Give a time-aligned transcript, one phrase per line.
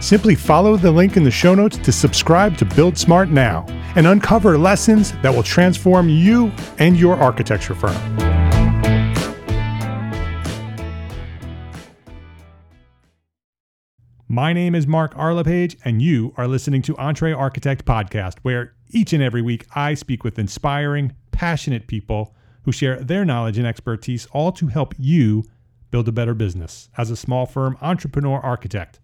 [0.00, 4.06] Simply follow the link in the show notes to subscribe to Build Smart now and
[4.06, 7.94] uncover lessons that will transform you and your architecture firm.
[14.26, 15.34] My name is Mark R.
[15.34, 19.92] LePage, and you are listening to Entre Architect Podcast, where each and every week I
[19.92, 25.44] speak with inspiring, passionate people who share their knowledge and expertise, all to help you
[25.90, 28.98] build a better business as a small firm entrepreneur architect.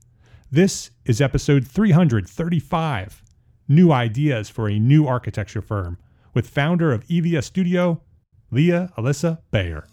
[0.53, 3.25] This is episode 335
[3.67, 5.99] New Ideas for a New Architecture Firm
[6.35, 8.01] with founder of Evia Studio,
[8.53, 9.89] Leah Alyssa Bayer.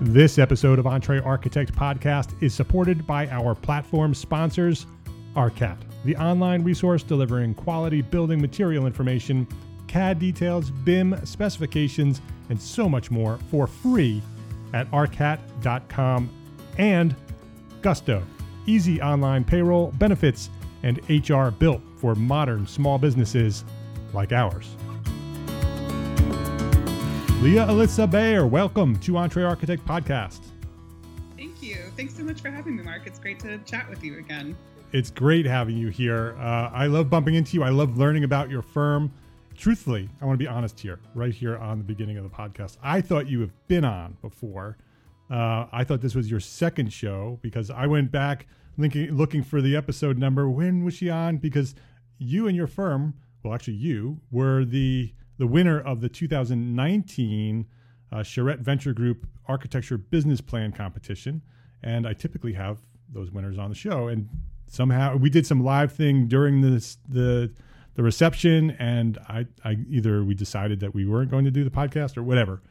[0.00, 4.86] This episode of Entre Architect Podcast is supported by our platform sponsors,
[5.34, 9.48] ARCAT, the online resource delivering quality building material information,
[9.88, 12.20] CAD details, BIM specifications,
[12.50, 14.22] and so much more for free
[14.72, 16.30] at arcat.com
[16.78, 17.14] and
[17.82, 18.22] Gusto,
[18.66, 20.50] easy online payroll, benefits,
[20.82, 23.64] and HR built for modern small businesses
[24.12, 24.76] like ours.
[27.40, 30.40] Leah Alyssa Bayer, welcome to Entre Architect Podcast.
[31.36, 31.76] Thank you.
[31.96, 33.02] Thanks so much for having me, Mark.
[33.04, 34.56] It's great to chat with you again.
[34.92, 36.36] It's great having you here.
[36.38, 37.64] Uh, I love bumping into you.
[37.64, 39.10] I love learning about your firm
[39.62, 42.78] truthfully, I want to be honest here, right here on the beginning of the podcast.
[42.82, 44.76] I thought you have been on before.
[45.30, 49.62] Uh, I thought this was your second show because I went back linking, looking for
[49.62, 50.50] the episode number.
[50.50, 51.36] When was she on?
[51.36, 51.76] Because
[52.18, 53.14] you and your firm,
[53.44, 57.66] well, actually, you were the the winner of the 2019
[58.10, 61.40] uh, Charrette Venture Group Architecture Business Plan Competition,
[61.84, 64.08] and I typically have those winners on the show.
[64.08, 64.28] And
[64.66, 67.52] somehow we did some live thing during this the
[67.94, 71.70] the reception, and I, I either we decided that we weren't going to do the
[71.70, 72.62] podcast or whatever.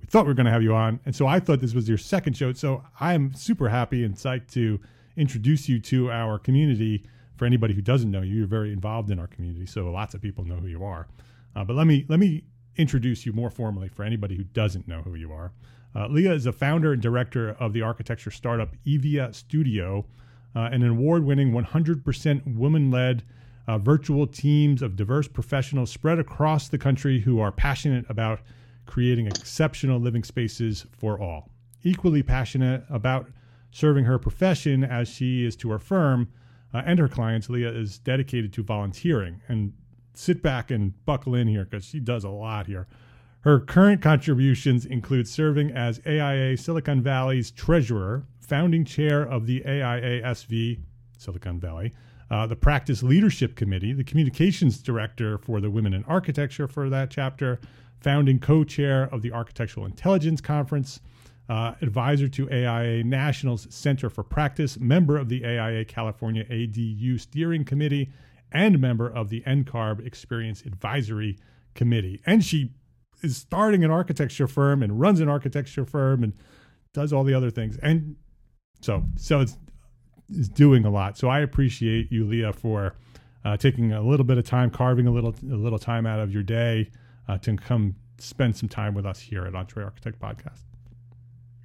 [0.00, 1.88] We thought we were going to have you on, and so I thought this was
[1.88, 2.52] your second show.
[2.52, 4.80] So I'm super happy and psyched to
[5.16, 7.04] introduce you to our community.
[7.36, 10.22] For anybody who doesn't know you, you're very involved in our community, so lots of
[10.22, 11.08] people know who you are.
[11.56, 12.44] Uh, but let me let me
[12.76, 15.52] introduce you more formally for anybody who doesn't know who you are.
[15.94, 20.06] Uh, Leah is a founder and director of the architecture startup Evia Studio,
[20.54, 23.22] uh, an award-winning 100% woman-led
[23.66, 28.40] uh, virtual teams of diverse professionals spread across the country who are passionate about
[28.86, 31.50] creating exceptional living spaces for all.
[31.82, 33.28] Equally passionate about
[33.70, 36.28] serving her profession as she is to her firm
[36.74, 39.40] uh, and her clients, Leah is dedicated to volunteering.
[39.48, 39.72] And
[40.14, 42.86] sit back and buckle in here because she does a lot here.
[43.40, 50.80] Her current contributions include serving as AIA Silicon Valley's treasurer, founding chair of the AIASV
[51.18, 51.92] Silicon Valley,
[52.32, 57.10] uh, the Practice Leadership Committee, the communications director for the Women in Architecture for that
[57.10, 57.60] chapter,
[58.00, 61.00] founding co chair of the Architectural Intelligence Conference,
[61.50, 67.66] uh, advisor to AIA National's Center for Practice, member of the AIA California ADU Steering
[67.66, 68.10] Committee,
[68.50, 71.38] and member of the NCARB Experience Advisory
[71.74, 72.22] Committee.
[72.24, 72.72] And she
[73.22, 76.32] is starting an architecture firm and runs an architecture firm and
[76.94, 77.76] does all the other things.
[77.82, 78.16] And
[78.80, 79.58] so, so it's,
[80.32, 81.18] is doing a lot.
[81.18, 82.94] So I appreciate you, Leah, for
[83.44, 86.32] uh, taking a little bit of time, carving a little a little time out of
[86.32, 86.90] your day
[87.28, 90.60] uh, to come spend some time with us here at Entre Architect Podcast.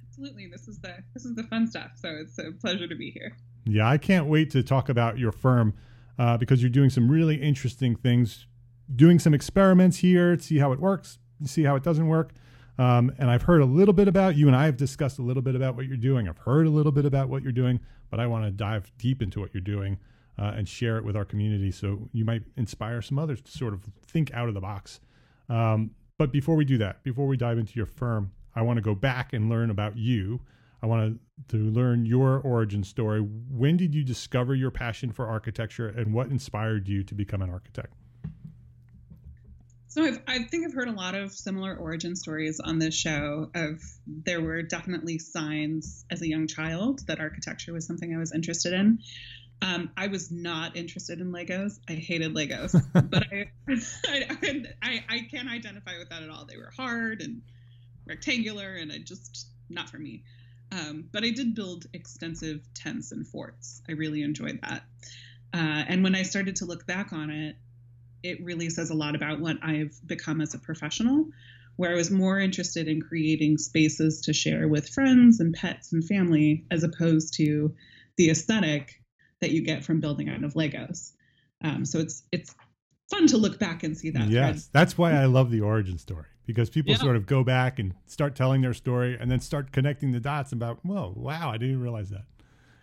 [0.08, 1.92] Absolutely, this is the this is the fun stuff.
[1.94, 3.36] So it's a pleasure to be here.
[3.64, 5.74] Yeah, I can't wait to talk about your firm
[6.18, 8.46] uh, because you're doing some really interesting things,
[8.94, 12.32] doing some experiments here, see how it works, see how it doesn't work.
[12.78, 15.42] Um, and I've heard a little bit about you, and I have discussed a little
[15.42, 16.28] bit about what you're doing.
[16.28, 19.22] I've heard a little bit about what you're doing, but I want to dive deep
[19.22, 19.98] into what you're doing
[20.38, 23.74] uh, and share it with our community so you might inspire some others to sort
[23.74, 25.00] of think out of the box.
[25.48, 28.82] Um, but before we do that, before we dive into your firm, I want to
[28.82, 30.40] go back and learn about you.
[30.82, 31.18] I want
[31.48, 33.20] to, to learn your origin story.
[33.20, 37.50] When did you discover your passion for architecture and what inspired you to become an
[37.50, 37.94] architect?
[39.88, 43.50] So I've, I think I've heard a lot of similar origin stories on this show.
[43.54, 48.32] Of there were definitely signs as a young child that architecture was something I was
[48.32, 48.98] interested in.
[49.62, 51.80] Um, I was not interested in Legos.
[51.88, 52.80] I hated Legos,
[53.10, 53.48] but I,
[54.06, 56.44] I, I, I can't identify with that at all.
[56.44, 57.40] They were hard and
[58.06, 60.22] rectangular, and I just not for me.
[60.70, 63.80] Um, but I did build extensive tents and forts.
[63.88, 64.82] I really enjoyed that.
[65.54, 67.56] Uh, and when I started to look back on it,
[68.22, 71.26] it really says a lot about what I've become as a professional,
[71.76, 76.04] where I was more interested in creating spaces to share with friends and pets and
[76.04, 77.74] family as opposed to
[78.16, 79.00] the aesthetic
[79.40, 81.12] that you get from building out of Legos.
[81.62, 82.54] Um, so it's it's
[83.10, 84.28] fun to look back and see that.
[84.28, 84.70] Yes, thread.
[84.72, 86.98] that's why I love the origin story because people yeah.
[86.98, 90.50] sort of go back and start telling their story and then start connecting the dots
[90.50, 92.24] about, whoa, wow, I didn't realize that.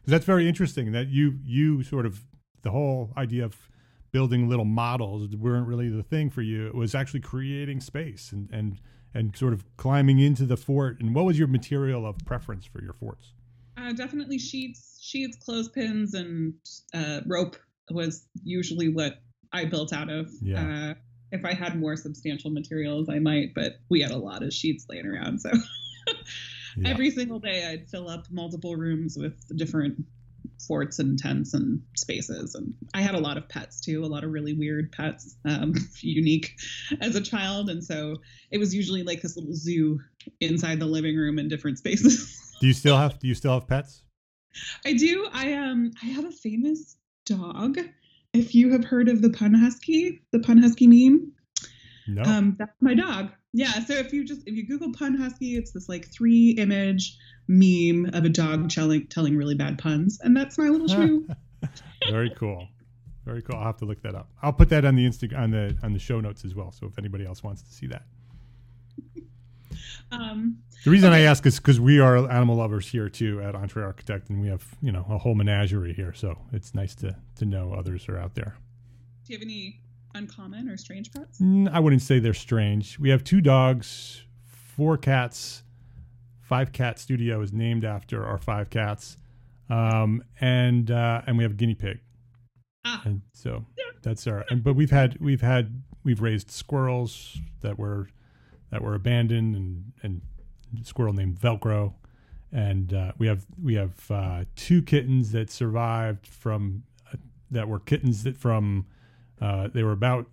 [0.01, 2.23] Because that's very interesting that you you sort of
[2.61, 3.57] the whole idea of
[4.15, 6.67] building little models weren't really the thing for you.
[6.67, 8.79] It was actually creating space and and
[9.13, 11.01] and sort of climbing into the fort.
[11.01, 13.33] And what was your material of preference for your forts?
[13.75, 16.53] Uh, definitely sheets, sheets, clothespins, and
[16.93, 17.57] uh, rope
[17.91, 19.19] was usually what
[19.51, 20.31] I built out of.
[20.41, 20.91] Yeah.
[20.91, 20.93] Uh,
[21.33, 24.85] if I had more substantial materials, I might, but we had a lot of sheets
[24.87, 25.39] laying around.
[25.39, 25.51] So
[26.77, 26.87] yeah.
[26.87, 30.05] every single day, I'd fill up multiple rooms with different
[30.67, 32.55] forts and tents and spaces.
[32.55, 35.73] And I had a lot of pets too, a lot of really weird pets, um,
[36.01, 36.55] unique
[37.01, 37.69] as a child.
[37.69, 38.17] And so
[38.51, 39.99] it was usually like this little zoo
[40.41, 42.55] inside the living room in different spaces.
[42.61, 44.03] do you still have do you still have pets?
[44.85, 45.27] I do.
[45.33, 47.77] I um I have a famous dog.
[48.33, 51.31] If you have heard of the pun husky, the pun husky meme,
[52.07, 52.23] no.
[52.23, 53.31] Um, that's my dog.
[53.55, 53.85] Yeah.
[53.85, 57.17] So if you just if you Google pun husky, it's this like three image
[57.47, 61.25] meme of a dog telling telling really bad puns, and that's my little shrew.
[62.09, 62.67] Very cool.
[63.23, 63.55] Very cool.
[63.55, 64.29] I'll have to look that up.
[64.43, 66.73] I'll put that on the Insta on the on the show notes as well.
[66.73, 68.03] So if anybody else wants to see that.
[70.11, 71.25] Um, the reason okay.
[71.25, 74.47] I ask is because we are animal lovers here too at entre architect and we
[74.47, 76.13] have you know a whole menagerie here.
[76.13, 78.55] So it's nice to to know others are out there.
[79.25, 79.81] Do you have any
[80.15, 81.39] uncommon or strange pets?
[81.39, 82.97] Mm, I wouldn't say they're strange.
[82.97, 85.63] We have two dogs, four cats,
[86.41, 89.17] five cat studio is named after our five cats,
[89.69, 91.99] um, and uh, and we have a guinea pig.
[92.85, 93.01] Ah.
[93.03, 93.65] And so
[94.01, 94.45] that's our.
[94.49, 98.09] And, but we've had we've had we've raised squirrels that were
[98.71, 100.21] that were abandoned and and
[100.83, 101.93] squirrel named Velcro,
[102.51, 107.17] and uh, we have we have uh, two kittens that survived from uh,
[107.51, 108.85] that were kittens that from
[109.41, 110.27] uh, they were about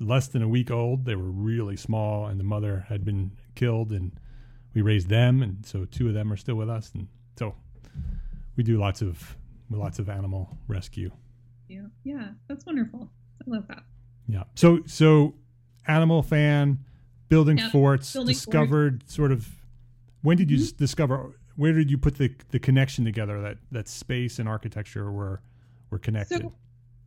[0.00, 1.04] less than a week old.
[1.04, 4.12] They were really small, and the mother had been killed, and
[4.74, 7.54] we raised them, and so two of them are still with us, and so
[8.56, 9.36] we do lots of
[9.70, 11.10] lots of animal rescue.
[11.68, 13.10] Yeah, yeah, that's wonderful.
[13.40, 13.84] I love that.
[14.28, 14.44] Yeah.
[14.54, 15.34] So so
[15.86, 16.78] animal fan,
[17.28, 17.72] building yep.
[17.72, 19.14] forts, building discovered forts.
[19.14, 19.48] sort of.
[20.22, 20.76] When did you mm-hmm.
[20.76, 21.38] discover?
[21.56, 25.40] Where did you put the the connection together that that space and architecture were
[25.90, 26.42] were connected?
[26.42, 26.52] So,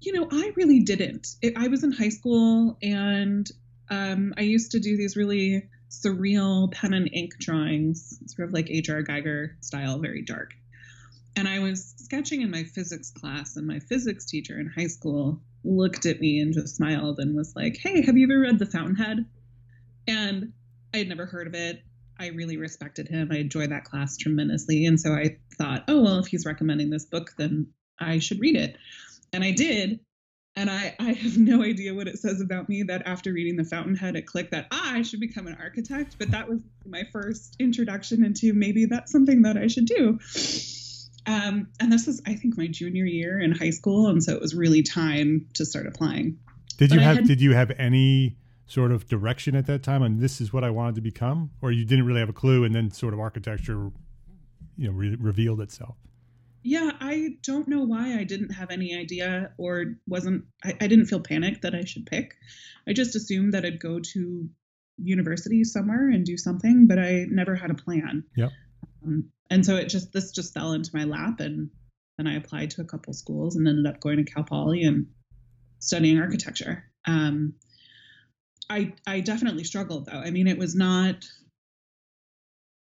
[0.01, 1.35] you know, I really didn't.
[1.41, 3.49] It, I was in high school and
[3.89, 8.69] um, I used to do these really surreal pen and ink drawings, sort of like
[8.69, 9.03] H.R.
[9.03, 10.53] Giger style, very dark.
[11.35, 15.39] And I was sketching in my physics class, and my physics teacher in high school
[15.63, 18.65] looked at me and just smiled and was like, Hey, have you ever read The
[18.65, 19.25] Fountainhead?
[20.07, 20.53] And
[20.93, 21.83] I had never heard of it.
[22.19, 23.29] I really respected him.
[23.31, 24.85] I enjoyed that class tremendously.
[24.85, 27.67] And so I thought, oh, well, if he's recommending this book, then
[27.99, 28.77] I should read it
[29.33, 29.99] and I did.
[30.55, 33.63] And I, I have no idea what it says about me that after reading The
[33.63, 36.15] Fountainhead, it clicked that ah, I should become an architect.
[36.17, 40.19] But that was my first introduction into maybe that's something that I should do.
[41.27, 44.41] Um, and this was, I think, my junior year in high school, and so it
[44.41, 46.39] was really time to start applying.
[46.77, 50.03] Did but you have had, Did you have any sort of direction at that time
[50.03, 52.65] and this is what I wanted to become or you didn't really have a clue
[52.65, 53.91] and then sort of architecture
[54.77, 55.95] you know re- revealed itself
[56.67, 61.05] yeah I don't know why I didn't have any idea or wasn't I, I didn't
[61.05, 62.35] feel panicked that I should pick
[62.87, 64.49] I just assumed that I'd go to
[64.97, 68.49] university somewhere and do something but I never had a plan yeah
[69.05, 71.69] um, and so it just this just fell into my lap and
[72.17, 75.07] then I applied to a couple schools and ended up going to Cal Poly and
[75.79, 77.53] studying architecture um,
[78.69, 80.19] I I definitely struggled though.
[80.19, 81.25] I mean, it was not.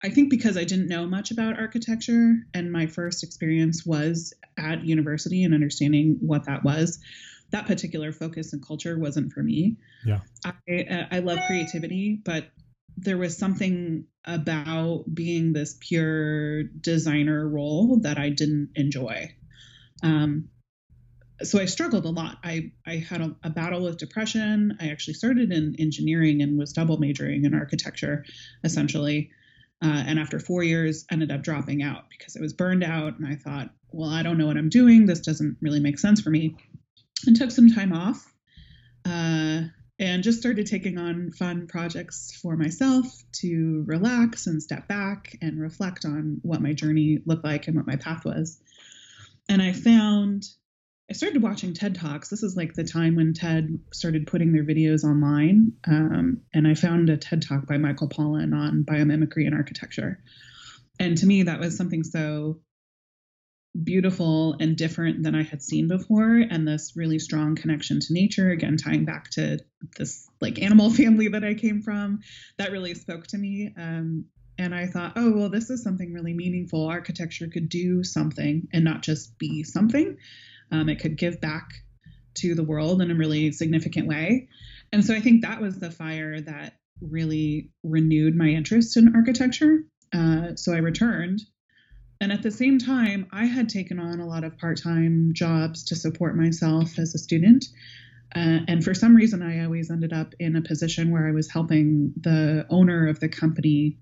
[0.04, 4.86] I think because I didn't know much about architecture, and my first experience was at
[4.86, 7.00] university and understanding what that was.
[7.52, 9.78] That particular focus and culture wasn't for me.
[10.06, 12.52] Yeah, I I love creativity, but
[12.96, 19.34] there was something about being this pure designer role that I didn't enjoy.
[20.04, 20.50] Um,
[21.42, 22.38] so I struggled a lot.
[22.44, 24.78] I, I had a, a, battle with depression.
[24.82, 28.26] I actually started in engineering and was double majoring in architecture,
[28.64, 29.32] essentially.
[29.82, 33.18] Uh, and after four years, ended up dropping out because I was burned out.
[33.18, 35.06] And I thought, well, I don't know what I'm doing.
[35.06, 36.58] This doesn't really make sense for me.
[37.26, 38.26] And took some time off
[39.06, 39.62] uh,
[40.00, 45.60] and just started taking on fun projects for myself to relax and step back and
[45.60, 48.60] reflect on what my journey looked like and what my path was.
[49.50, 50.46] And I found
[51.10, 52.30] I started watching TED Talks.
[52.30, 55.74] This is like the time when TED started putting their videos online.
[55.88, 60.20] Um, and I found a TED Talk by Michael Pawlyn on biomimicry and architecture.
[61.00, 62.60] And to me, that was something so
[63.82, 66.36] beautiful and different than I had seen before.
[66.36, 69.60] And this really strong connection to nature, again, tying back to
[69.98, 72.20] this like animal family that I came from,
[72.58, 73.74] that really spoke to me.
[73.76, 74.26] Um,
[74.60, 76.86] and I thought, oh, well, this is something really meaningful.
[76.86, 80.18] Architecture could do something and not just be something.
[80.72, 81.70] Um, it could give back
[82.36, 84.48] to the world in a really significant way.
[84.92, 89.84] And so I think that was the fire that really renewed my interest in architecture.
[90.14, 91.42] Uh, so I returned.
[92.22, 95.86] And at the same time, I had taken on a lot of part time jobs
[95.86, 97.66] to support myself as a student.
[98.36, 101.50] Uh, and for some reason, I always ended up in a position where I was
[101.50, 103.98] helping the owner of the company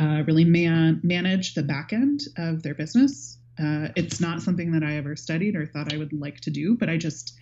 [0.00, 3.37] uh, really man- manage the back end of their business.
[3.58, 6.76] Uh, it's not something that I ever studied or thought I would like to do,
[6.76, 7.38] but I just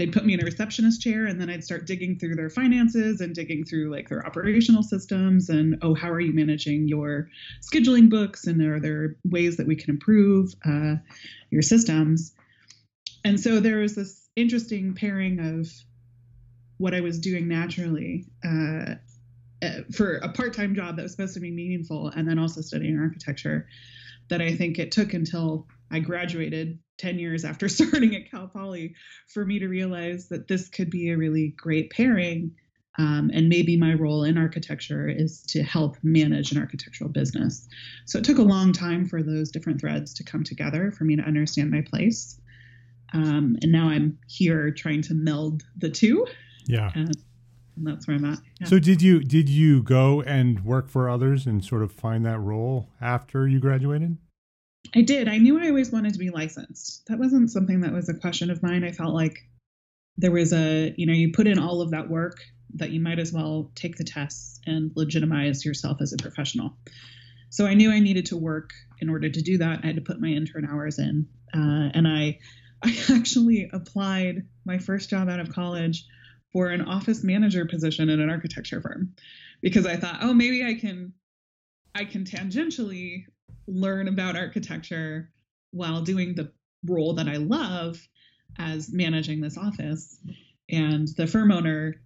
[0.00, 3.20] they'd put me in a receptionist chair and then I'd start digging through their finances
[3.20, 7.28] and digging through like their operational systems and oh how are you managing your
[7.60, 10.94] scheduling books and are there ways that we can improve uh,
[11.50, 12.32] your systems?
[13.26, 15.70] And so there was this interesting pairing of
[16.78, 18.94] what I was doing naturally uh,
[19.62, 22.98] uh for a part-time job that was supposed to be meaningful and then also studying
[22.98, 23.66] architecture
[24.30, 28.94] that I think it took until I graduated 10 years after starting at Cal Poly
[29.28, 32.52] for me to realize that this could be a really great pairing.
[32.98, 37.68] Um, and maybe my role in architecture is to help manage an architectural business.
[38.04, 41.16] So it took a long time for those different threads to come together for me
[41.16, 42.38] to understand my place.
[43.12, 46.26] Um, and now I'm here trying to meld the two.
[46.66, 46.90] Yeah.
[46.94, 47.16] And,
[47.80, 48.38] and that's where I'm at.
[48.60, 48.66] Yeah.
[48.66, 52.38] So did you did you go and work for others and sort of find that
[52.38, 54.18] role after you graduated?
[54.94, 55.28] I did.
[55.28, 57.06] I knew I always wanted to be licensed.
[57.06, 58.84] That wasn't something that was a question of mine.
[58.84, 59.38] I felt like
[60.16, 62.38] there was a, you know, you put in all of that work
[62.74, 66.76] that you might as well take the tests and legitimize yourself as a professional.
[67.50, 68.70] So I knew I needed to work
[69.00, 69.80] in order to do that.
[69.82, 72.38] I had to put my intern hours in, uh, and I,
[72.82, 76.06] I actually applied my first job out of college
[76.52, 79.14] for an office manager position in an architecture firm
[79.60, 81.12] because I thought, oh, maybe I can
[81.94, 83.24] I can tangentially
[83.66, 85.30] learn about architecture
[85.72, 86.52] while doing the
[86.86, 88.00] role that I love
[88.58, 90.18] as managing this office.
[90.68, 92.00] And the firm owner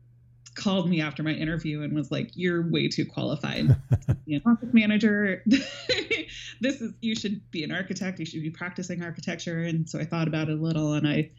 [0.54, 3.68] called me after my interview and was like, "You're way too qualified
[4.06, 5.42] to be an office manager.
[6.60, 8.18] this is you should be an architect.
[8.18, 11.30] You should be practicing architecture." And so I thought about it a little, and I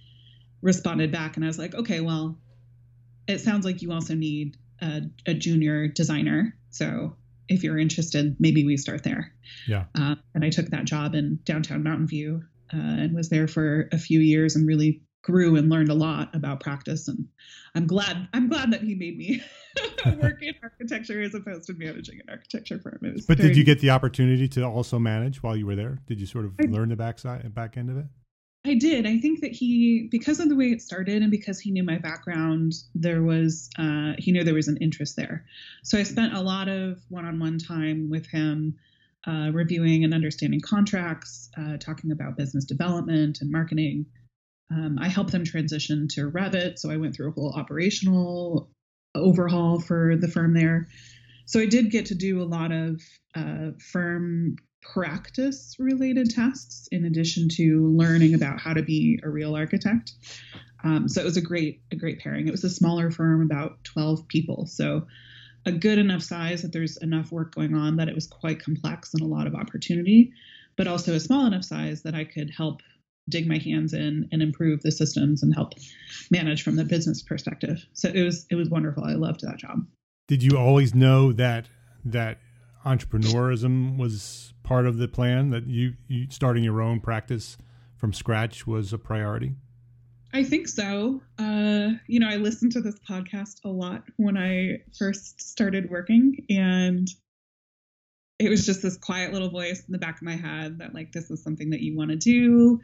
[0.61, 2.37] responded back, and I was like, "Okay, well,
[3.27, 6.55] it sounds like you also need a, a junior designer.
[6.69, 7.15] So
[7.47, 9.33] if you're interested, maybe we start there.
[9.67, 9.85] Yeah.
[9.97, 13.87] Uh, and I took that job in downtown Mountain View uh, and was there for
[13.91, 17.07] a few years and really grew and learned a lot about practice.
[17.07, 17.27] And
[17.73, 19.43] I'm glad I'm glad that he made me
[20.21, 22.99] work in architecture as opposed to managing an architecture firm.
[23.01, 25.99] but very, did you get the opportunity to also manage while you were there?
[26.07, 28.05] Did you sort of I, learn the backside and back end of it?
[28.65, 29.05] I did.
[29.05, 31.99] I think that he, because of the way it started and because he knew my
[31.99, 35.45] background, there was, uh, he knew there was an interest there.
[35.83, 38.79] So I spent a lot of one on one time with him,
[39.27, 44.07] uh, reviewing and understanding contracts, uh, talking about business development and marketing.
[44.71, 46.79] Um, I helped them transition to Revit.
[46.79, 48.71] So I went through a whole operational
[49.13, 50.87] overhaul for the firm there.
[51.45, 53.01] So I did get to do a lot of
[53.35, 54.55] uh, firm
[54.93, 60.13] practice related tasks in addition to learning about how to be a real architect.
[60.83, 62.47] Um, so it was a great a great pairing.
[62.47, 65.07] It was a smaller firm, about 12 people, so
[65.65, 69.13] a good enough size that there's enough work going on that it was quite complex
[69.13, 70.31] and a lot of opportunity,
[70.77, 72.81] but also a small enough size that I could help
[73.27, 75.73] dig my hands in and improve the systems and help
[76.29, 77.83] manage from the business perspective.
[77.93, 79.03] So it was it was wonderful.
[79.03, 79.85] I loved that job.
[80.27, 81.67] Did you always know that
[82.05, 82.37] that
[82.85, 87.57] entrepreneurism was part of the plan that you, you starting your own practice
[87.97, 89.55] from scratch was a priority?
[90.33, 91.21] I think so.
[91.39, 96.45] Uh, you know, I listened to this podcast a lot when I first started working,
[96.49, 97.07] and
[98.37, 101.13] it was just this quiet little voice in the back of my head that, like,
[101.13, 102.81] this is something that you want to do.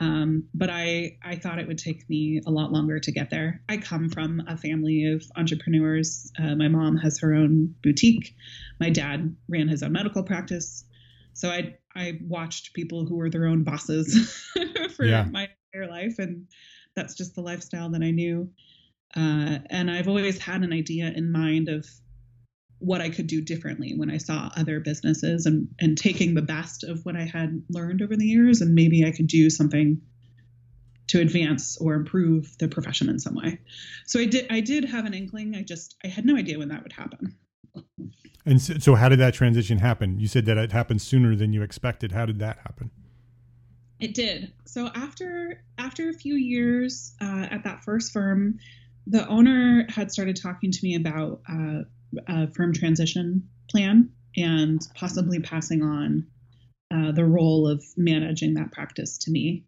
[0.00, 3.62] Um, but I, I thought it would take me a lot longer to get there.
[3.68, 6.32] I come from a family of entrepreneurs.
[6.38, 8.34] Uh, my mom has her own boutique.
[8.80, 10.84] My dad ran his own medical practice.
[11.32, 14.48] So I, I watched people who were their own bosses
[14.96, 15.26] for yeah.
[15.30, 16.18] my entire life.
[16.18, 16.46] And
[16.96, 18.50] that's just the lifestyle that I knew.
[19.16, 21.86] Uh, and I've always had an idea in mind of
[22.84, 26.84] what I could do differently when I saw other businesses and, and taking the best
[26.84, 30.02] of what I had learned over the years and maybe I could do something
[31.06, 33.58] to advance or improve the profession in some way.
[34.06, 35.54] So I did I did have an inkling.
[35.54, 37.36] I just I had no idea when that would happen.
[38.46, 40.18] And so, so how did that transition happen?
[40.18, 42.12] You said that it happened sooner than you expected.
[42.12, 42.90] How did that happen?
[44.00, 44.52] It did.
[44.66, 48.58] So after after a few years uh, at that first firm,
[49.06, 51.82] the owner had started talking to me about uh,
[52.28, 56.26] a firm transition plan and possibly passing on
[56.92, 59.64] uh, the role of managing that practice to me.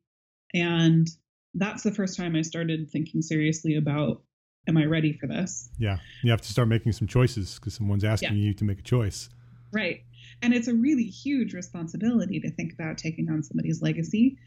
[0.55, 1.09] And
[1.55, 4.23] that's the first time I started thinking seriously about
[4.69, 5.69] am I ready for this?
[5.79, 5.99] Yeah.
[6.23, 8.47] You have to start making some choices because someone's asking yeah.
[8.47, 9.29] you to make a choice.
[9.73, 10.03] Right.
[10.43, 14.39] And it's a really huge responsibility to think about taking on somebody's legacy.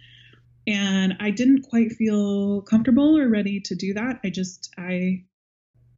[0.68, 4.20] And I didn't quite feel comfortable or ready to do that.
[4.24, 5.24] I just, I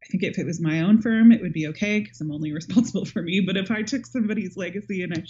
[0.02, 2.52] I think if it was my own firm, it would be okay because I'm only
[2.60, 3.40] responsible for me.
[3.40, 5.22] But if I took somebody's legacy and I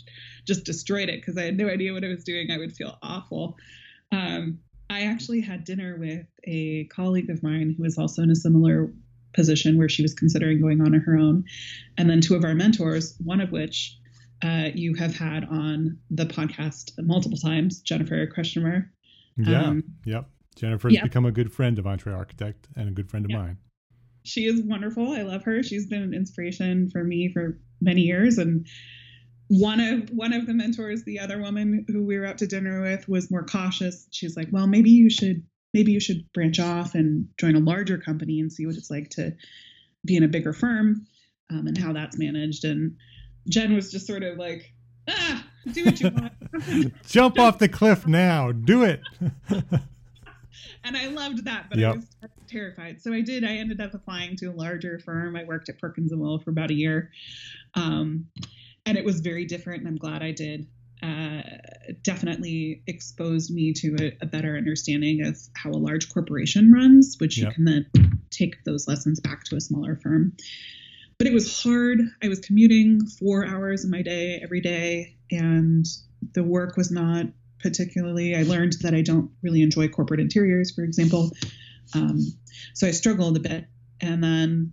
[0.46, 2.98] just destroyed it because I had no idea what I was doing, I would feel
[3.02, 3.56] awful.
[4.10, 4.58] Um,
[4.90, 8.92] I actually had dinner with a colleague of mine who was also in a similar
[9.32, 11.44] position where she was considering going on her own.
[11.96, 13.98] And then two of our mentors, one of which
[14.44, 18.88] uh, you have had on the podcast multiple times, Jennifer Kretschmer.
[19.36, 19.62] Yeah.
[19.62, 20.28] Um, yep.
[20.56, 21.04] Jennifer's yep.
[21.04, 23.40] become a good friend of Entre Architect and a good friend of yep.
[23.40, 23.58] mine
[24.24, 25.12] she is wonderful.
[25.12, 25.62] I love her.
[25.62, 28.38] She's been an inspiration for me for many years.
[28.38, 28.66] And
[29.48, 32.80] one of one of the mentors, the other woman who we were out to dinner
[32.82, 34.06] with, was more cautious.
[34.10, 35.42] She's like, "Well, maybe you should
[35.74, 39.10] maybe you should branch off and join a larger company and see what it's like
[39.10, 39.34] to
[40.04, 41.06] be in a bigger firm
[41.50, 42.96] um, and how that's managed." And
[43.48, 44.72] Jen was just sort of like,
[45.08, 47.02] "Ah, do what you want.
[47.06, 48.52] Jump off the cliff now.
[48.52, 49.00] Do it."
[50.84, 51.94] and I loved that, but yep.
[51.94, 52.06] I was
[52.52, 53.00] terrified.
[53.02, 53.44] So I did.
[53.44, 55.36] I ended up applying to a larger firm.
[55.36, 57.10] I worked at Perkins and Will for about a year,
[57.74, 58.26] um,
[58.86, 59.80] and it was very different.
[59.80, 60.66] And I'm glad I did.
[61.02, 61.42] Uh,
[62.02, 67.38] definitely exposed me to a, a, better understanding of how a large corporation runs, which
[67.38, 67.48] yep.
[67.48, 70.32] you can then take those lessons back to a smaller firm.
[71.18, 71.98] But it was hard.
[72.22, 75.84] I was commuting four hours of my day every day, and
[76.34, 77.26] the work was not
[77.60, 78.36] particularly.
[78.36, 81.32] I learned that I don't really enjoy corporate interiors, for example.
[81.94, 82.20] Um,
[82.74, 83.66] so I struggled a bit.
[84.00, 84.72] And then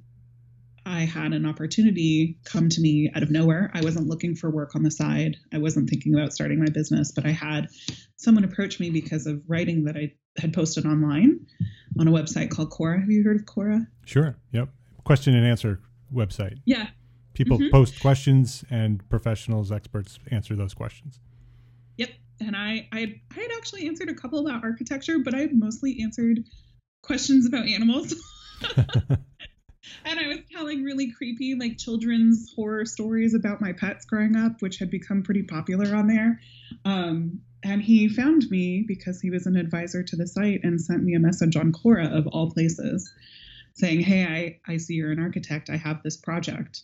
[0.85, 3.69] I had an opportunity come to me out of nowhere.
[3.73, 5.37] I wasn't looking for work on the side.
[5.53, 7.67] I wasn't thinking about starting my business, but I had
[8.15, 11.45] someone approach me because of writing that I had posted online
[11.99, 12.99] on a website called Quora.
[12.99, 13.85] Have you heard of Quora?
[14.05, 14.35] Sure.
[14.51, 14.69] Yep.
[15.03, 15.79] Question and answer
[16.13, 16.57] website.
[16.65, 16.87] Yeah.
[17.33, 17.71] People mm-hmm.
[17.71, 21.19] post questions and professionals, experts answer those questions.
[21.97, 22.09] Yep
[22.41, 26.01] and I I had, I had actually answered a couple about architecture, but I mostly
[26.01, 26.43] answered
[27.01, 28.15] questions about animals.
[30.05, 34.61] and I was telling really creepy like children's horror stories about my pets growing up,
[34.61, 36.39] which had become pretty popular on there.
[36.85, 41.03] Um, and he found me because he was an advisor to the site and sent
[41.03, 43.11] me a message on Quora of all places
[43.73, 45.69] saying, Hey, I, I see you're an architect.
[45.69, 46.83] I have this project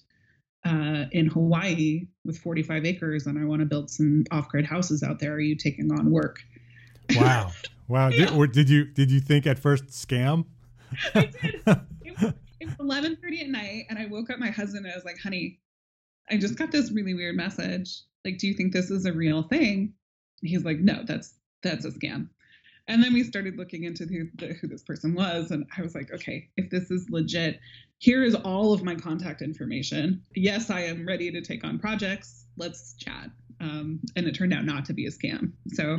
[0.65, 5.19] uh, in Hawaii with 45 acres and I want to build some off-grid houses out
[5.19, 5.33] there.
[5.33, 6.39] Are you taking on work?
[7.15, 7.51] Wow.
[7.87, 8.09] Wow.
[8.09, 8.25] yeah.
[8.25, 10.45] did, or did you, did you think at first scam?
[11.13, 11.61] I did.
[12.05, 14.95] It was, it was 1130 at night and I woke up my husband and I
[14.95, 15.59] was like, honey,
[16.29, 18.03] I just got this really weird message.
[18.23, 19.93] Like, do you think this is a real thing?
[20.41, 22.29] And he's like, no, that's, that's a scam.
[22.87, 25.95] and then we started looking into who, the, who this person was, and I was
[25.95, 27.59] like, okay, if this is legit,
[27.97, 30.23] here is all of my contact information.
[30.35, 32.45] Yes, I am ready to take on projects.
[32.57, 33.31] Let's chat.
[33.59, 35.53] Um, and it turned out not to be a scam.
[35.73, 35.97] So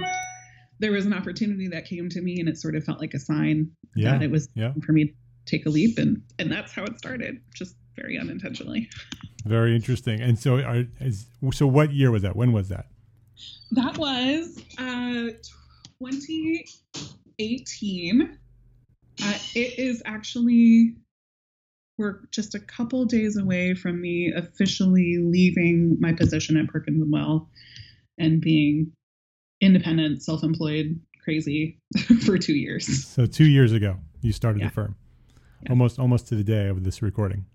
[0.79, 3.19] there was an opportunity that came to me, and it sort of felt like a
[3.19, 4.73] sign Yeah, that it was yeah.
[4.85, 5.13] for me to
[5.45, 8.89] take a leap, and and that's how it started, just very unintentionally.
[9.45, 10.21] Very interesting.
[10.21, 12.37] And so, are, is, so what year was that?
[12.37, 12.87] When was that?
[13.73, 15.31] That was uh,
[15.99, 18.39] 2018.
[19.23, 20.95] Uh, it is actually,
[21.97, 27.13] we're just a couple days away from me officially leaving my position at Perkins and
[27.13, 27.49] Will
[28.19, 28.93] and being
[29.61, 31.79] independent, self employed, crazy
[32.25, 33.05] for two years.
[33.07, 34.69] So two years ago, you started Yeah.
[34.69, 34.97] the firm,
[35.63, 35.71] Yeah.
[35.71, 37.47] almost almost to the day of this recording.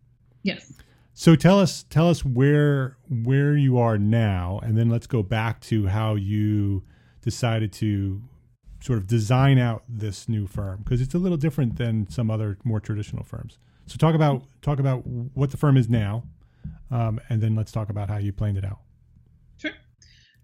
[0.43, 0.73] Yes.
[1.13, 5.59] So tell us tell us where where you are now, and then let's go back
[5.61, 6.83] to how you
[7.21, 8.21] decided to
[8.79, 12.57] sort of design out this new firm because it's a little different than some other
[12.63, 13.59] more traditional firms.
[13.85, 16.23] So talk about talk about what the firm is now,
[16.89, 18.79] um, and then let's talk about how you planned it out.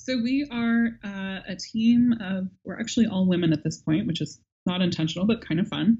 [0.08, 4.22] So we are uh, a team of, we're actually all women at this point, which
[4.22, 5.98] is not intentional, but kind of fun.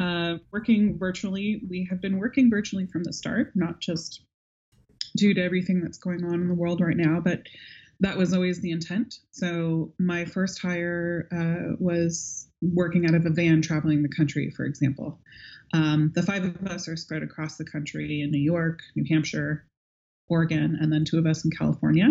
[0.00, 1.62] Uh, working virtually.
[1.70, 4.22] We have been working virtually from the start, not just
[5.16, 7.42] due to everything that's going on in the world right now, but
[8.00, 9.14] that was always the intent.
[9.30, 14.64] So my first hire uh, was working out of a van traveling the country, for
[14.64, 15.20] example.
[15.72, 19.68] Um, the five of us are spread across the country in New York, New Hampshire,
[20.28, 22.08] Oregon, and then two of us in California.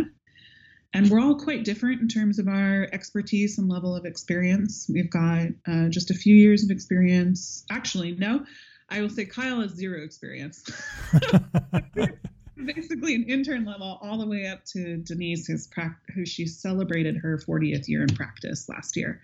[0.95, 4.89] And we're all quite different in terms of our expertise and level of experience.
[4.89, 7.65] We've got uh, just a few years of experience.
[7.69, 8.45] Actually, no,
[8.89, 10.63] I will say Kyle has zero experience.
[12.65, 17.17] Basically, an intern level, all the way up to Denise, who's prac- who she celebrated
[17.17, 19.19] her 40th year in practice last year.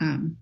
[0.00, 0.38] Um,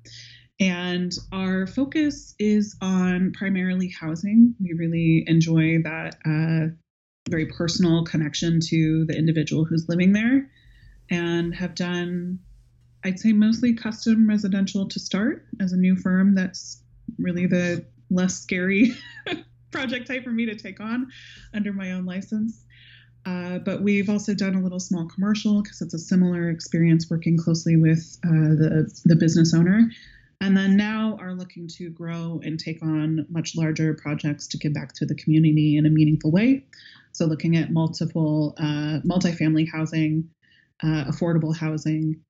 [0.58, 4.54] and our focus is on primarily housing.
[4.58, 6.74] We really enjoy that uh,
[7.28, 10.48] very personal connection to the individual who's living there
[11.10, 12.38] and have done,
[13.04, 16.34] I'd say, mostly custom residential to start as a new firm.
[16.34, 16.82] That's
[17.18, 18.92] really the less scary
[19.70, 21.10] project type for me to take on
[21.54, 22.64] under my own license.
[23.24, 27.38] Uh, but we've also done a little small commercial because it's a similar experience working
[27.38, 29.88] closely with uh, the, the business owner.
[30.40, 34.74] And then now are looking to grow and take on much larger projects to give
[34.74, 36.64] back to the community in a meaningful way.
[37.12, 40.28] So looking at multiple uh, multifamily housing,
[40.82, 42.20] uh, affordable housing.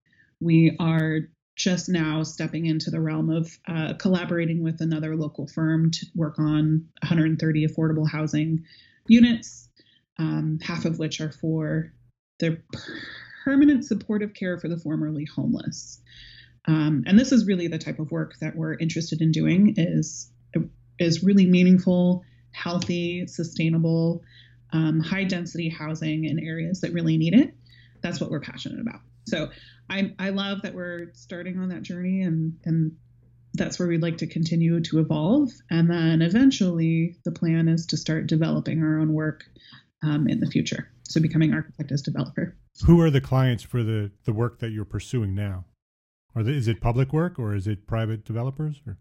[0.41, 1.21] We are
[1.57, 6.39] just now stepping into the realm of uh, collaborating with another local firm to work
[6.39, 8.65] on 130 affordable housing
[9.07, 9.69] units,
[10.19, 11.93] um, half of which are for
[12.39, 12.61] the
[13.45, 16.01] permanent supportive care for the formerly homeless.
[16.67, 20.31] Um, and this is really the type of work that we're interested in doing is
[20.99, 24.23] is really meaningful, healthy, sustainable,
[24.73, 27.55] um, high density housing in areas that really need it.
[28.03, 29.01] That's what we're passionate about.
[29.27, 29.51] So
[29.89, 32.97] I, I love that we're starting on that journey and, and
[33.55, 35.51] that's where we'd like to continue to evolve.
[35.71, 39.45] And then eventually the plan is to start developing our own work
[40.03, 40.91] um, in the future.
[41.09, 42.57] So becoming architect as developer.
[42.87, 45.67] Who are the clients for the the work that you're pursuing now?
[46.35, 48.81] Are the, is it public work or is it private developers?
[48.87, 48.97] Or?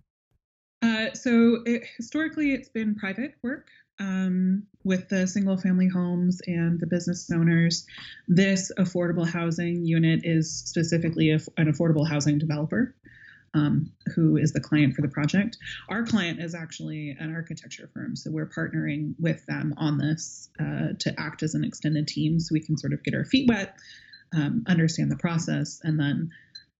[0.82, 3.68] Uh, so it, historically, it's been private work
[4.00, 7.86] um, with the single family homes and the business owners.
[8.28, 12.96] This affordable housing unit is specifically a, an affordable housing developer
[13.54, 15.58] um, who is the client for the project.
[15.90, 20.94] Our client is actually an architecture firm, so we're partnering with them on this uh,
[21.00, 23.76] to act as an extended team so we can sort of get our feet wet,
[24.34, 26.32] um, understand the process, and then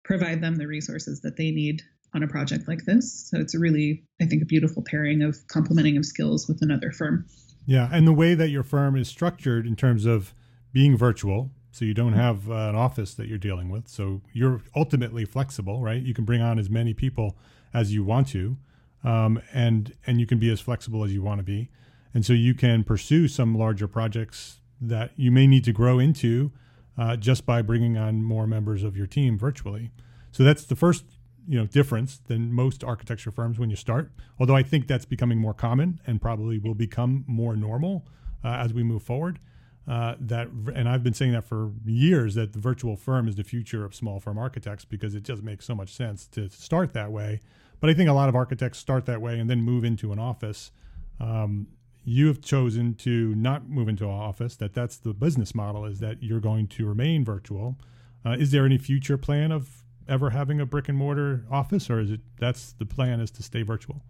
[0.04, 1.84] provide them the resources that they need
[2.14, 3.30] on a project like this.
[3.30, 6.92] So it's a really, I think, a beautiful pairing of complementing of skills with another
[6.92, 7.26] firm.
[7.66, 10.34] Yeah, and the way that your firm is structured in terms of
[10.74, 13.88] being virtual, so you don't have uh, an office that you're dealing with.
[13.88, 16.02] So you're ultimately flexible, right?
[16.02, 17.38] You can bring on as many people
[17.74, 18.58] as you want to,
[19.04, 21.70] um, and and you can be as flexible as you want to be,
[22.14, 26.52] and so you can pursue some larger projects that you may need to grow into
[26.98, 29.92] uh, just by bringing on more members of your team virtually.
[30.32, 31.06] So that's the first
[31.48, 34.12] you know difference than most architecture firms when you start.
[34.40, 38.08] Although I think that's becoming more common and probably will become more normal
[38.44, 39.40] uh, as we move forward.
[39.88, 43.44] Uh, that and I've been saying that for years that the virtual firm is the
[43.44, 47.12] future of small firm architects because it just makes so much sense to start that
[47.12, 47.40] way.
[47.80, 50.20] But I think a lot of architects start that way and then move into an
[50.20, 50.72] office.
[51.20, 51.68] Um,
[52.04, 54.56] you have chosen to not move into an office.
[54.56, 57.76] That that's the business model is that you're going to remain virtual.
[58.24, 62.00] Uh, is there any future plan of ever having a brick and mortar office, or
[62.00, 64.04] is it that's the plan is to stay virtual?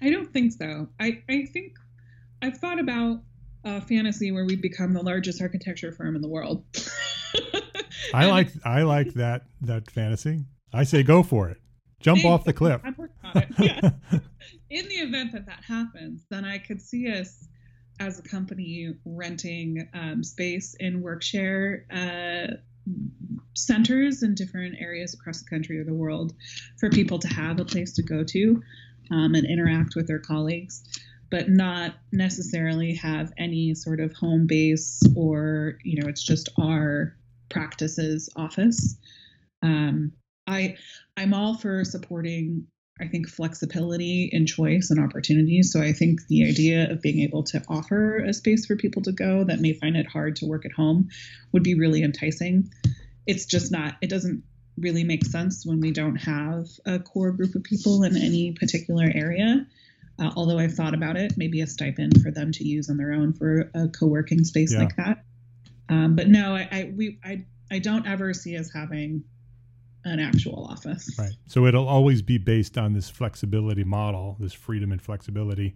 [0.00, 0.88] I don't think so.
[0.98, 1.76] I, I think
[2.40, 3.20] I've thought about
[3.64, 6.64] a fantasy where we become the largest architecture firm in the world.
[8.14, 10.44] I like I like that that fantasy.
[10.72, 11.58] I say go for it.
[12.00, 12.80] Jump off the cliff.
[13.58, 13.90] Yeah.
[14.70, 17.46] In the event that that happens, then I could see us
[18.00, 22.56] as a company renting um, space in workshare uh,
[23.54, 26.34] centers in different areas across the country or the world
[26.78, 28.62] for people to have a place to go to
[29.10, 30.82] um, and interact with their colleagues,
[31.30, 37.16] but not necessarily have any sort of home base or, you know, it's just our
[37.48, 38.96] practices office.
[39.62, 40.12] Um,
[40.46, 40.76] I
[41.16, 42.66] I'm all for supporting
[43.00, 45.72] I think flexibility in choice and opportunities.
[45.72, 49.12] So I think the idea of being able to offer a space for people to
[49.12, 51.08] go that may find it hard to work at home
[51.52, 52.70] would be really enticing.
[53.26, 54.44] It's just not it doesn't
[54.78, 59.10] really make sense when we don't have a core group of people in any particular
[59.14, 59.66] area.
[60.18, 63.12] Uh, although I've thought about it, maybe a stipend for them to use on their
[63.12, 64.80] own for a co-working space Yeah.
[64.80, 65.24] like that.
[65.88, 69.24] Um, but no, I, I we I I don't ever see us having
[70.04, 71.14] an actual office.
[71.18, 71.32] Right.
[71.46, 75.74] So it'll always be based on this flexibility model, this freedom and flexibility.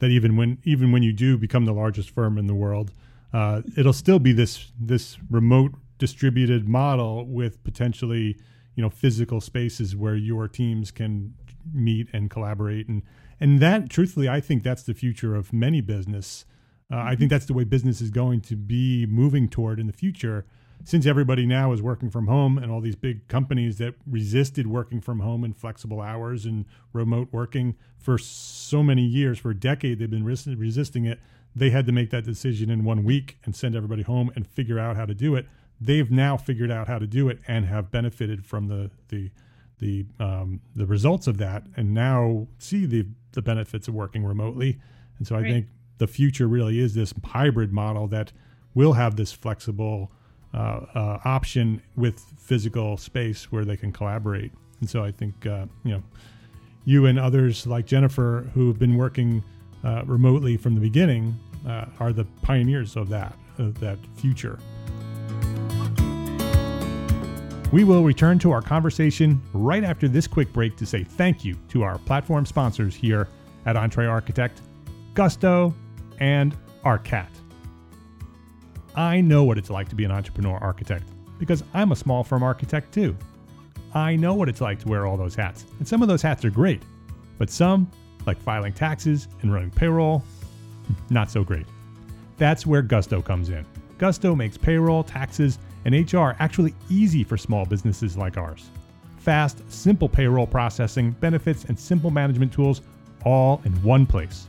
[0.00, 2.92] That even when even when you do become the largest firm in the world,
[3.32, 8.38] uh, it'll still be this this remote distributed model with potentially
[8.76, 11.34] you know physical spaces where your teams can
[11.72, 13.02] meet and collaborate and
[13.40, 16.44] and that truthfully I think that's the future of many business.
[16.90, 19.92] Uh, I think that's the way business is going to be moving toward in the
[19.92, 20.46] future
[20.84, 25.00] since everybody now is working from home and all these big companies that resisted working
[25.00, 29.98] from home and flexible hours and remote working for so many years for a decade
[29.98, 31.18] they've been res- resisting it
[31.54, 34.78] they had to make that decision in one week and send everybody home and figure
[34.78, 35.46] out how to do it.
[35.80, 39.30] They've now figured out how to do it and have benefited from the the
[39.78, 41.64] the um, the results of that.
[41.76, 44.78] And now see the the benefits of working remotely.
[45.18, 45.52] And so i Right.
[45.52, 45.66] think
[45.98, 48.30] the future really is this hybrid model that
[48.74, 50.12] will have this flexible
[50.54, 54.52] uh, uh, option with physical space where they can collaborate.
[54.80, 56.02] And so I think uh, you know
[56.84, 59.42] you and others like Jennifer who have been working
[59.84, 64.58] uh, remotely from the beginning uh, are the pioneers of that of that future.
[67.70, 71.56] We will return to our conversation right after this quick break to say thank you
[71.68, 73.28] to our platform sponsors here
[73.66, 74.62] at Entre Architect,
[75.12, 75.74] Gusto,
[76.18, 77.28] and Arcat.
[78.98, 81.04] I know what it's like to be an entrepreneur architect
[81.38, 83.16] because I'm a small firm architect too.
[83.94, 86.44] I know what it's like to wear all those hats, and some of those hats
[86.44, 86.82] are great,
[87.38, 87.88] but some,
[88.26, 90.24] like filing taxes and running payroll,
[91.10, 91.64] not so great.
[92.38, 93.64] That's where Gusto comes in.
[93.98, 98.68] Gusto makes payroll, taxes, and HR actually easy for small businesses like ours.
[99.18, 102.82] Fast, simple payroll processing, benefits, and simple management tools
[103.24, 104.48] all in one place.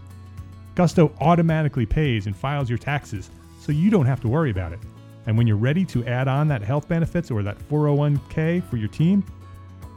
[0.73, 4.79] Gusto automatically pays and files your taxes so you don't have to worry about it.
[5.25, 8.87] And when you're ready to add on that health benefits or that 401k for your
[8.87, 9.23] team,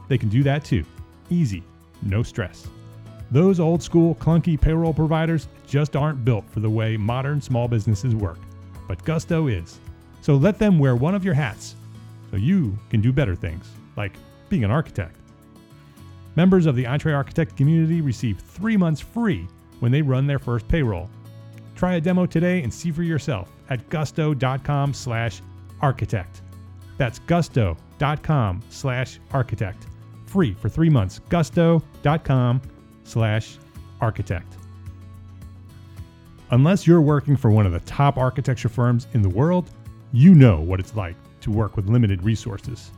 [0.09, 0.83] they can do that too.
[1.29, 1.63] Easy,
[2.03, 2.67] no stress.
[3.31, 8.13] Those old school clunky payroll providers just aren't built for the way modern small businesses
[8.13, 8.37] work.
[8.87, 9.79] But Gusto is.
[10.21, 11.75] So let them wear one of your hats
[12.29, 14.13] so you can do better things, like
[14.49, 15.15] being an architect.
[16.35, 19.47] Members of the Entre Architect community receive three months free
[19.79, 21.09] when they run their first payroll.
[21.75, 25.41] Try a demo today and see for yourself at gusto.com slash
[25.81, 26.41] architect.
[26.97, 29.87] That's gusto.com slash architect.
[30.25, 31.19] Free for three months.
[31.29, 32.61] Gusto.com
[33.03, 33.57] slash
[34.01, 34.57] architect.
[36.51, 39.71] Unless you're working for one of the top architecture firms in the world,
[40.11, 42.91] you know what it's like to work with limited resources.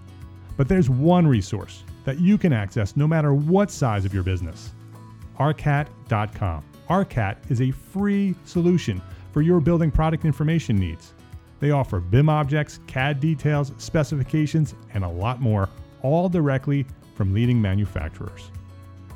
[0.57, 4.71] But there's one resource that you can access no matter what size of your business
[5.39, 6.63] arcat.com.
[6.89, 11.13] Arcat is a free solution for your building product information needs.
[11.59, 15.69] They offer BIM objects, CAD details, specifications, and a lot more,
[16.01, 18.51] all directly from leading manufacturers.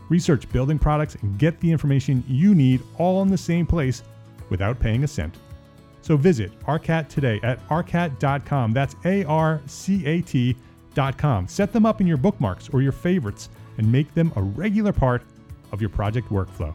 [0.09, 4.01] Research building products and get the information you need all in the same place
[4.49, 5.35] without paying a cent.
[6.01, 8.73] So visit Arcat today at arcat.com.
[8.73, 11.47] That's A R C A T.com.
[11.47, 15.21] Set them up in your bookmarks or your favorites and make them a regular part
[15.71, 16.73] of your project workflow.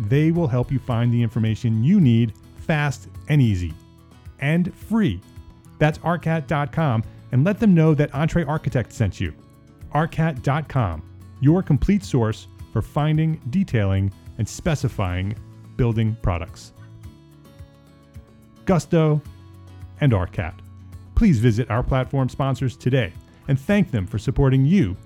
[0.00, 3.74] They will help you find the information you need fast and easy
[4.40, 5.20] and free.
[5.78, 9.34] That's arcat.com and let them know that Entre Architect sent you.
[9.94, 11.02] arcat.com,
[11.40, 15.34] your complete source for finding, detailing, and specifying
[15.76, 16.72] building products.
[18.64, 19.20] Gusto,
[20.00, 20.54] and Arcat.
[21.14, 23.12] Please visit our platform sponsors today
[23.48, 24.96] and thank them for supporting you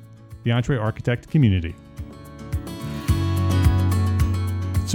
[0.44, 1.74] the Entre Architect community.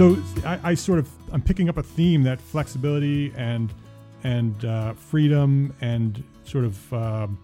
[0.02, 3.72] So I, I, sort of I'm picking up a theme that flexibility and
[4.24, 7.38] and uh, freedom and sort of um,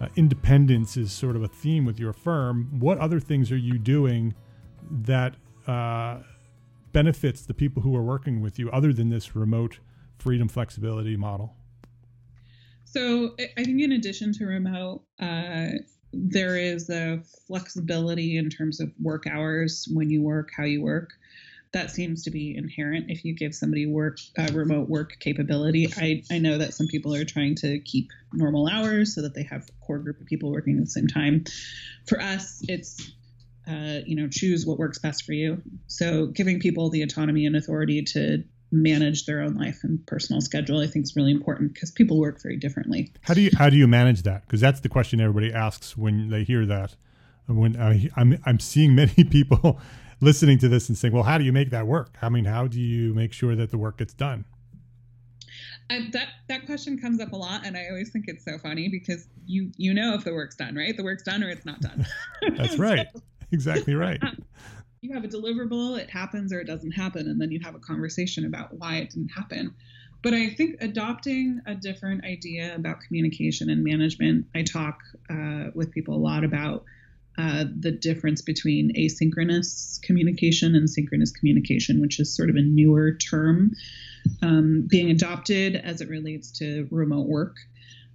[0.00, 2.68] uh, independence is sort of a theme with your firm.
[2.78, 4.36] What other things are you doing
[4.88, 5.34] that
[5.66, 6.18] uh,
[6.92, 9.80] benefits the people who are working with you, other than this remote
[10.20, 11.56] freedom flexibility model?
[12.84, 15.70] So I think in addition to remote, uh,
[16.12, 21.10] there is a flexibility in terms of work hours, when you work, how you work
[21.76, 25.86] that seems to be inherent if you give somebody work uh, remote work capability.
[25.94, 29.42] I, I know that some people are trying to keep normal hours so that they
[29.42, 31.44] have a core group of people working at the same time.
[32.08, 33.12] For us, it's
[33.68, 35.60] uh, you know choose what works best for you.
[35.86, 40.80] So giving people the autonomy and authority to manage their own life and personal schedule
[40.80, 43.76] i think is really important because people work very differently how do you how do
[43.76, 46.96] you manage that because that's the question everybody asks when they hear that
[47.46, 49.78] when uh, I'm, I'm seeing many people
[50.20, 52.16] listening to this and saying, well, how do you make that work?
[52.22, 54.44] I mean, how do you make sure that the work gets done?
[55.88, 58.88] I, that that question comes up a lot, and I always think it's so funny
[58.88, 60.96] because you you know if the work's done, right?
[60.96, 62.04] The work's done or it's not done.
[62.56, 63.06] That's right.
[63.14, 64.20] so, exactly right.
[65.00, 67.78] You have a deliverable, it happens or it doesn't happen, and then you have a
[67.78, 69.74] conversation about why it didn't happen.
[70.22, 74.98] But I think adopting a different idea about communication and management, I talk
[75.30, 76.84] uh, with people a lot about
[77.38, 83.12] uh, the difference between asynchronous communication and synchronous communication, which is sort of a newer
[83.12, 83.72] term
[84.42, 87.56] um, being adopted as it relates to remote work.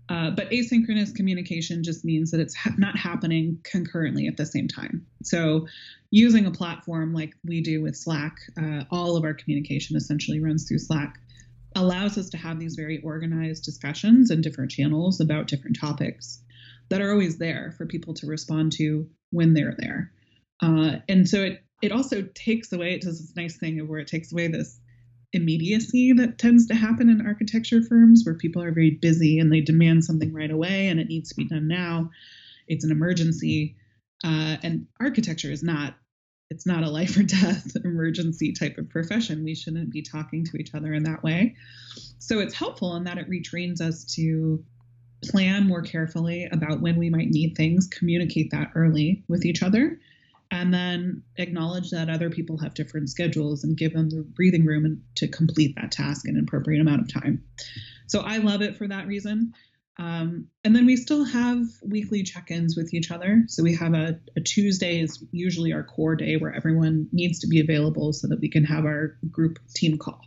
[0.09, 4.67] Uh, but asynchronous communication just means that it's ha- not happening concurrently at the same
[4.67, 5.05] time.
[5.23, 5.67] So,
[6.09, 10.67] using a platform like we do with Slack, uh, all of our communication essentially runs
[10.67, 11.17] through Slack,
[11.75, 16.41] allows us to have these very organized discussions in different channels about different topics
[16.91, 20.11] that are always there for people to respond to when they're there.
[20.61, 23.99] Uh, and so it it also takes away it does this nice thing of where
[23.99, 24.79] it takes away this
[25.33, 29.61] immediacy that tends to happen in architecture firms where people are very busy and they
[29.61, 32.11] demand something right away and it needs to be done now.
[32.67, 33.77] It's an emergency,
[34.23, 35.95] uh, and architecture is not
[36.49, 39.45] it's not a life or death emergency type of profession.
[39.45, 41.55] We shouldn't be talking to each other in that way.
[42.19, 44.61] So it's helpful in that it retrains us to
[45.23, 49.99] plan more carefully about when we might need things, communicate that early with each other,
[50.51, 55.03] and then acknowledge that other people have different schedules and give them the breathing room
[55.15, 57.43] to complete that task in an appropriate amount of time.
[58.07, 59.53] So I love it for that reason.
[59.97, 63.43] Um, and then we still have weekly check-ins with each other.
[63.47, 67.47] So we have a, a, Tuesday is usually our core day where everyone needs to
[67.47, 70.21] be available so that we can have our group team call.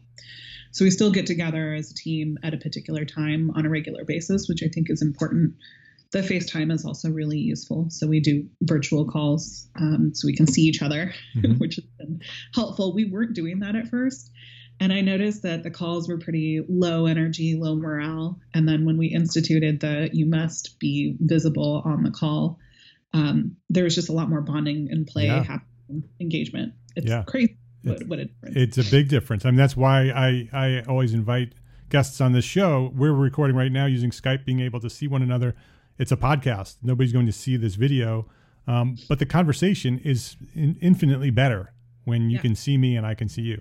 [0.75, 4.05] So we still get together as a team at a particular time on a regular
[4.05, 5.55] basis, which I think is important.
[6.11, 7.87] The FaceTime is also really useful.
[7.91, 11.53] So we do virtual calls um, so we can see each other, mm-hmm.
[11.59, 12.23] which has been
[12.55, 12.93] helpful.
[12.93, 14.33] We weren't doing that at first.
[14.81, 18.41] And I noticed that the calls were pretty low energy, low morale.
[18.53, 22.59] And then when we instituted the you must be visible on the call,
[23.13, 25.45] um, there was just a lot more bonding and play yeah.
[25.45, 26.75] happening, engagement.
[26.97, 27.23] It's yeah.
[27.23, 29.45] crazy what, what it's a big difference.
[29.45, 31.55] I mean, that's why I, I always invite
[31.91, 32.93] guests on this show.
[32.95, 35.55] We're recording right now using Skype, being able to see one another.
[35.99, 36.77] It's a podcast.
[36.83, 38.27] Nobody's going to see this video,
[38.67, 41.73] um, but the conversation is in, infinitely better
[42.05, 42.43] when you yeah.
[42.43, 43.61] can see me and I can see you.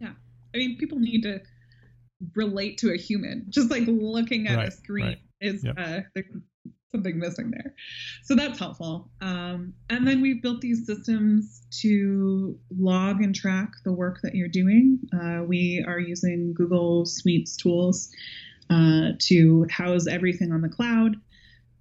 [0.00, 0.12] Yeah,
[0.54, 1.40] I mean, people need to
[2.34, 3.46] relate to a human.
[3.48, 5.18] Just like looking at right, a screen right.
[5.40, 5.78] is yep.
[5.78, 6.20] uh,
[6.92, 7.74] something missing there.
[8.22, 9.10] So that's helpful.
[9.20, 14.48] Um, and then we've built these systems to log and track the work that you're
[14.48, 14.98] doing.
[15.12, 18.08] Uh, we are using Google Suites tools
[18.70, 21.16] uh, to house everything on the cloud.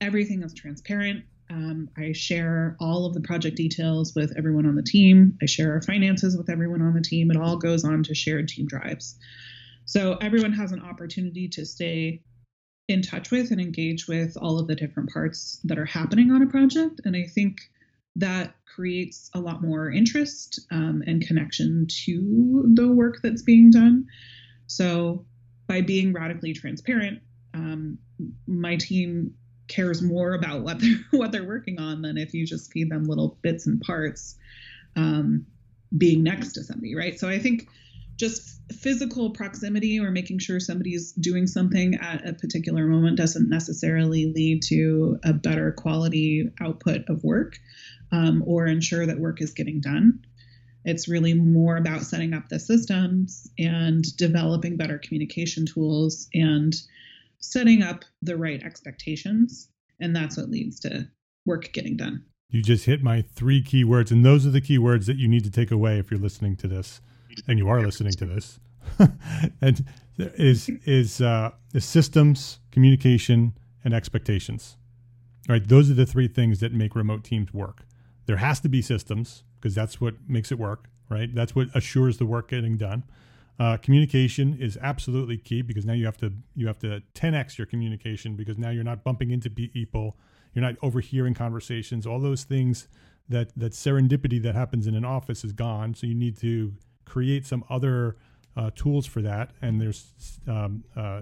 [0.02, 1.24] Everything is transparent.
[1.50, 5.38] Um, I share all of the project details with everyone on the team.
[5.42, 7.32] I share our finances with everyone on the team.
[7.32, 9.18] It all goes on to shared team drives.
[9.86, 12.22] So everyone has an opportunity to stay
[12.88, 16.42] in touch with and engage with all of the different parts that are happening on
[16.42, 17.02] a project.
[17.04, 17.60] And I think
[18.16, 24.08] that creates a lot more interest um, and connection to the work that's being done.
[24.68, 25.26] So,
[25.68, 27.20] by being radically transparent,
[27.54, 27.98] um,
[28.48, 29.34] my team
[29.68, 33.04] cares more about what they're what they're working on than if you just feed them
[33.04, 34.36] little bits and parts
[34.96, 35.46] um,
[35.98, 37.20] being next to somebody, right?
[37.20, 37.68] So I think
[38.18, 44.26] just physical proximity or making sure somebody's doing something at a particular moment doesn't necessarily
[44.26, 47.58] lead to a better quality output of work
[48.12, 50.20] um, or ensure that work is getting done.
[50.84, 56.74] It's really more about setting up the systems and developing better communication tools and
[57.40, 59.70] setting up the right expectations.
[60.00, 61.10] And that's what leads to
[61.46, 62.24] work getting done.
[62.50, 65.28] You just hit my three key words, and those are the key words that you
[65.28, 67.02] need to take away if you're listening to this,
[67.48, 68.60] and you are listening to this.
[69.62, 69.86] and
[70.18, 74.78] is is uh, is systems, communication, and expectations.
[75.50, 77.86] Right, those are the three things that make remote teams work.
[78.26, 80.90] There has to be systems because that's what makes it work.
[81.10, 83.04] Right, that's what assures the work getting done.
[83.60, 87.66] Uh, communication is absolutely key because now you have to you have to 10x your
[87.66, 90.18] communication because now you're not bumping into people,
[90.54, 92.06] you're not overhearing conversations.
[92.06, 92.88] All those things
[93.30, 95.96] that that serendipity that happens in an office is gone.
[95.96, 96.74] So you need to
[97.08, 98.18] create some other
[98.56, 100.12] uh, tools for that, and there's
[100.48, 101.22] um, uh,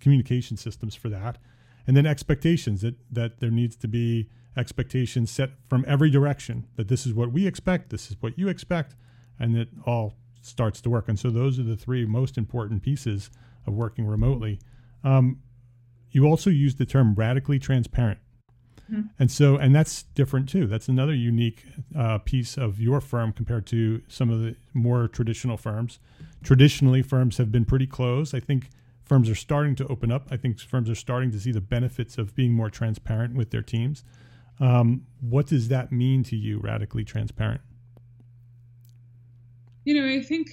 [0.00, 1.38] communication systems for that,
[1.86, 6.88] and then expectations that that there needs to be expectations set from every direction that
[6.88, 8.94] this is what we expect, this is what you expect,
[9.38, 11.08] and that all starts to work.
[11.08, 13.30] And so those are the three most important pieces
[13.66, 14.58] of working remotely.
[15.04, 15.40] Um,
[16.10, 18.18] you also use the term radically transparent.
[18.92, 19.08] Mm-hmm.
[19.18, 20.66] And so, and that's different too.
[20.66, 21.64] That's another unique
[21.96, 25.98] uh, piece of your firm compared to some of the more traditional firms.
[26.42, 28.34] Traditionally, firms have been pretty closed.
[28.34, 28.68] I think
[29.04, 30.28] firms are starting to open up.
[30.30, 33.62] I think firms are starting to see the benefits of being more transparent with their
[33.62, 34.04] teams.
[34.60, 37.62] Um, what does that mean to you, radically transparent?
[39.84, 40.50] You know, I think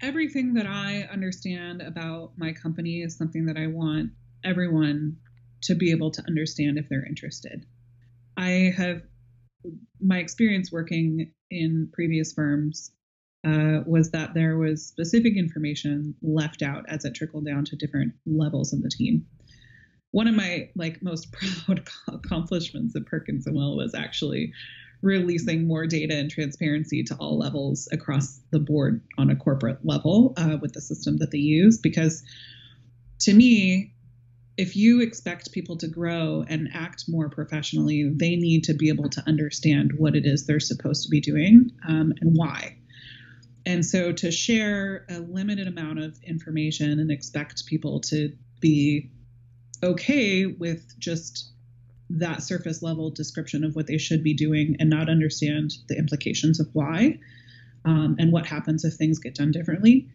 [0.00, 4.10] everything that I understand about my company is something that I want
[4.44, 5.16] everyone
[5.62, 7.64] to be able to understand if they're interested.
[8.36, 9.02] I have
[10.00, 12.90] my experience working in previous firms
[13.46, 18.12] uh, was that there was specific information left out as it trickled down to different
[18.26, 19.26] levels of the team.
[20.12, 21.32] One of my like most
[21.66, 24.52] proud accomplishments at Perkins and Will was actually
[25.00, 30.32] releasing more data and transparency to all levels across the board on a corporate level
[30.36, 31.76] uh, with the system that they use.
[31.76, 32.22] Because
[33.20, 33.92] to me,
[34.56, 39.08] if you expect people to grow and act more professionally, they need to be able
[39.08, 42.76] to understand what it is they're supposed to be doing um, and why.
[43.64, 49.10] And so to share a limited amount of information and expect people to be
[49.82, 51.50] okay with just
[52.10, 56.60] that surface level description of what they should be doing and not understand the implications
[56.60, 57.18] of why
[57.84, 60.08] um, and what happens if things get done differently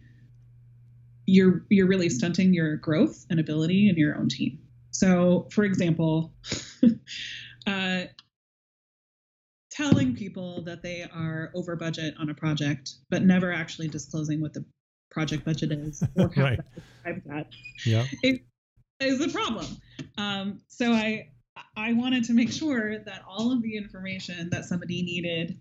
[1.28, 4.58] you're you're really stunting your growth and ability in your own team
[4.92, 6.34] so for example
[7.68, 8.02] uh,
[9.70, 14.54] telling people that they are over budget on a project but never actually disclosing what
[14.54, 14.66] the
[15.12, 16.60] project budget is or how right.
[17.26, 17.48] that
[17.86, 18.06] yeah.
[18.24, 18.42] it
[19.00, 19.66] is a problem
[20.18, 21.30] um, so i
[21.76, 25.58] I wanted to make sure that all of the information that somebody needed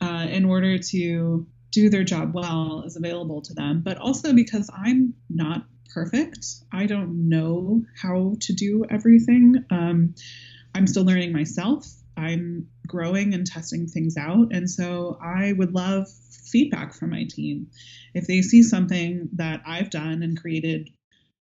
[0.00, 4.70] uh, in order to do their job well is available to them, but also because
[4.72, 6.46] I'm not perfect.
[6.72, 9.64] I don't know how to do everything.
[9.70, 10.14] Um,
[10.74, 11.86] I'm still learning myself.
[12.16, 14.52] I'm growing and testing things out.
[14.52, 16.08] And so I would love
[16.52, 17.70] feedback from my team.
[18.14, 20.90] If they see something that I've done and created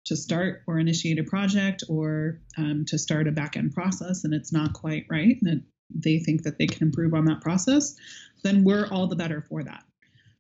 [0.08, 4.34] to start or initiate a project or um, to start a back end process and
[4.34, 5.64] it's not quite right and
[5.94, 7.96] they think that they can improve on that process,
[8.44, 9.84] then we're all the better for that.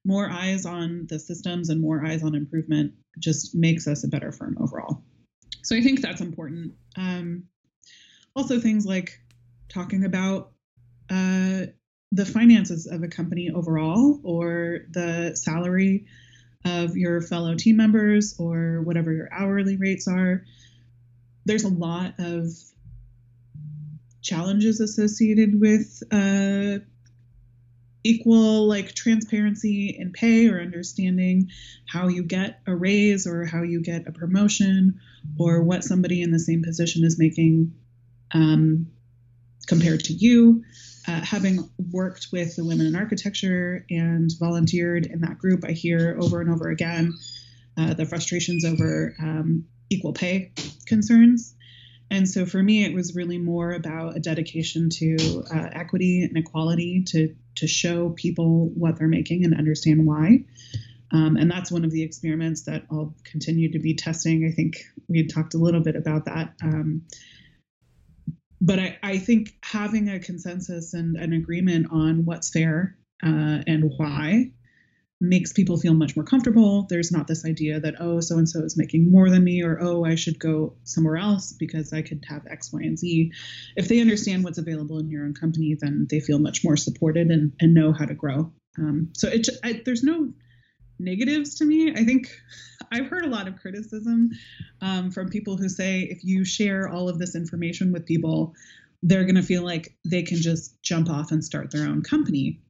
[0.07, 4.31] More eyes on the systems and more eyes on improvement just makes us a better
[4.31, 5.03] firm overall.
[5.63, 6.75] So I think that's important.
[6.95, 7.43] Um,
[8.33, 9.19] also, things like
[9.67, 10.51] talking about
[11.09, 11.67] uh,
[12.13, 16.05] the finances of a company overall or the salary
[16.63, 20.45] of your fellow team members or whatever your hourly rates are.
[21.45, 22.47] There's a lot of
[24.21, 26.79] challenges associated with uh,
[28.07, 31.49] equal like transparency in pay or understanding
[31.87, 34.99] how you get a raise or how you get a promotion
[35.39, 37.73] or what somebody in the same position is making
[38.33, 38.87] um,
[39.67, 40.63] compared to you
[41.07, 46.17] uh, having worked with the Women in Architecture and volunteered in that group, I hear
[46.19, 47.13] over and over again
[47.77, 50.51] uh, the frustrations over um, equal pay
[50.85, 51.55] concerns.
[52.09, 56.37] And so for me, it was really more about a dedication to uh, equity and
[56.37, 60.45] equality to, to show people what they're making and understand why.
[61.11, 64.47] Um, and that's one of the experiments that I'll continue to be testing.
[64.47, 64.77] I think
[65.07, 66.53] we had talked a little bit about that.
[66.61, 67.03] Um,
[68.59, 73.91] but I, I think having a consensus and an agreement on what's fair uh, and
[73.97, 74.51] why
[75.19, 76.85] makes people feel much more comfortable.
[76.89, 79.79] There's not this idea that, oh, so and so is making more than me, or
[79.81, 83.31] oh, I should go somewhere else because I could have X, Y, and Z.
[83.75, 87.27] If they understand what's available in your own company, then they feel much more supported
[87.27, 88.51] and, and know how to grow.
[88.77, 90.33] Um, so it, I, there's no
[90.99, 91.91] negatives to me.
[91.91, 92.29] I think
[92.91, 94.31] I've heard a lot of criticism
[94.81, 98.53] um, from people who say if you share all of this information with people,
[99.01, 102.61] they're going to feel like they can just jump off and start their own company.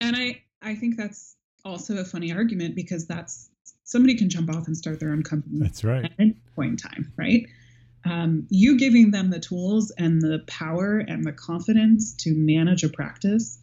[0.00, 3.50] And I I think that's also a funny argument because that's
[3.84, 5.58] somebody can jump off and start their own company.
[5.58, 6.04] That's right.
[6.04, 7.46] At any point in time, right?
[8.04, 12.88] Um, you giving them the tools and the power and the confidence to manage a
[12.88, 13.58] practice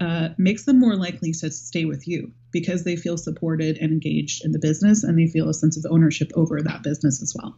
[0.00, 4.44] uh, makes them more likely to stay with you because they feel supported and engaged
[4.44, 7.56] in the business and they feel a sense of ownership over that business as well.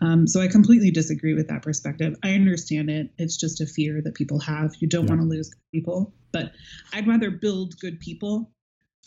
[0.00, 2.16] Um, so I completely disagree with that perspective.
[2.22, 3.10] I understand it.
[3.18, 4.74] It's just a fear that people have.
[4.80, 5.10] You don't yeah.
[5.10, 6.52] want to lose people, but
[6.92, 8.50] I'd rather build good people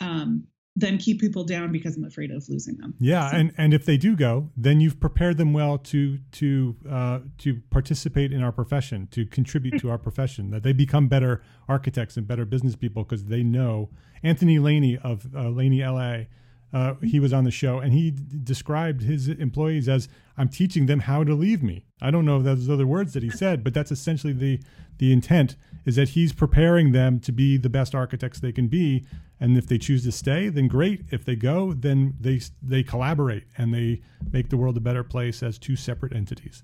[0.02, 2.94] um, than keep people down because I'm afraid of losing them.
[3.00, 3.38] Yeah, so.
[3.38, 7.62] and and if they do go, then you've prepared them well to to uh, to
[7.70, 10.50] participate in our profession, to contribute to our profession.
[10.52, 13.90] That they become better architects and better business people because they know.
[14.24, 16.26] Anthony Laney of uh, Laney LA
[16.74, 20.08] uh, he was on the show and he d- described his employees as
[20.38, 21.86] I'm teaching them how to leave me.
[22.02, 24.60] I don't know if those other words that he said, but that's essentially the
[24.98, 29.04] the intent is that he's preparing them to be the best architects they can be.
[29.40, 31.02] And if they choose to stay, then great.
[31.10, 34.02] If they go, then they they collaborate and they
[34.32, 36.64] make the world a better place as two separate entities.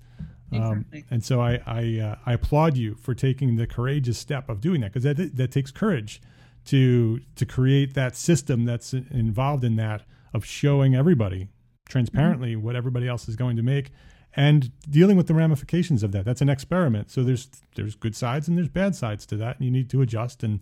[0.52, 0.98] Um, exactly.
[1.00, 4.60] Um, and so I I, uh, I applaud you for taking the courageous step of
[4.60, 6.22] doing that because that that takes courage
[6.68, 10.02] to to create that system that's involved in that
[10.34, 11.48] of showing everybody
[11.88, 12.62] transparently mm-hmm.
[12.62, 13.90] what everybody else is going to make
[14.36, 16.26] and dealing with the ramifications of that.
[16.26, 17.10] That's an experiment.
[17.10, 20.02] So there's there's good sides and there's bad sides to that and you need to
[20.02, 20.42] adjust.
[20.42, 20.60] And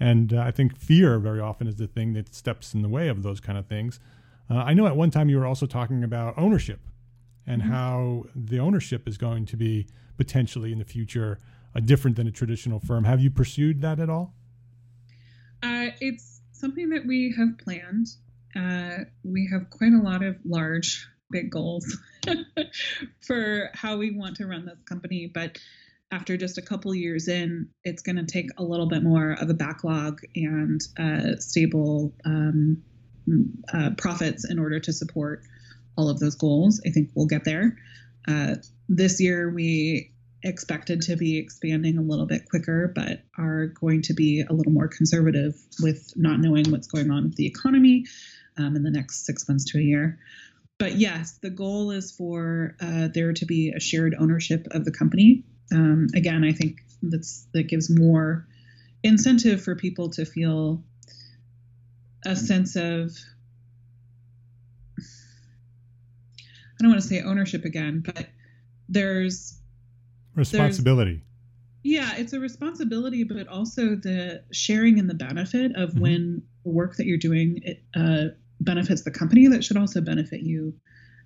[0.00, 3.06] and uh, i think fear very often is the thing that steps in the way
[3.06, 4.00] of those kind of things.
[4.50, 6.80] Uh, i know at one time you were also talking about ownership
[7.46, 7.70] and mm-hmm.
[7.70, 9.86] how the ownership is going to be
[10.16, 11.38] potentially in the future
[11.76, 13.04] uh, different than a traditional firm.
[13.04, 14.34] Have you pursued that at all
[15.64, 18.08] uh, it's something that we have planned.
[18.54, 21.98] Uh, we have quite a lot of large, big goals
[23.26, 25.58] for how we want to run this company, but
[26.12, 29.50] after just a couple years in, it's going to take a little bit more of
[29.50, 32.82] a backlog and uh, stable um,
[33.72, 35.42] uh, profits in order to support
[35.96, 36.80] all of those goals.
[36.86, 37.76] I think we'll get there.
[38.28, 38.56] Uh,
[38.88, 40.12] this year, we
[40.44, 44.72] expected to be expanding a little bit quicker, but are going to be a little
[44.72, 48.04] more conservative with not knowing what's going on with the economy
[48.58, 50.18] um, in the next six months to a year.
[50.78, 54.92] But yes, the goal is for uh, there to be a shared ownership of the
[54.92, 55.44] company.
[55.72, 58.46] Um, again, I think that's that gives more
[59.02, 60.82] incentive for people to feel
[62.26, 63.16] a sense of
[64.98, 68.26] I don't want to say ownership again, but
[68.88, 69.58] there's
[70.34, 71.22] responsibility.
[71.82, 76.00] Yeah it's a responsibility but also the sharing and the benefit of mm-hmm.
[76.00, 80.40] when the work that you're doing it, uh, benefits the company that should also benefit
[80.40, 80.74] you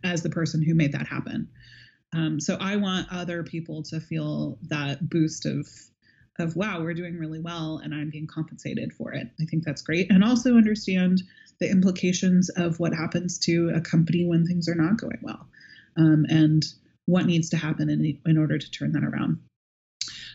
[0.03, 1.49] as the person who made that happen.
[2.15, 5.69] Um, so i want other people to feel that boost of
[6.39, 9.29] of wow we're doing really well and i'm being compensated for it.
[9.41, 10.11] I think that's great.
[10.11, 11.23] And also understand
[11.59, 15.47] the implications of what happens to a company when things are not going well.
[15.97, 16.65] Um, and
[17.09, 19.39] what needs to happen in, in order to turn that around.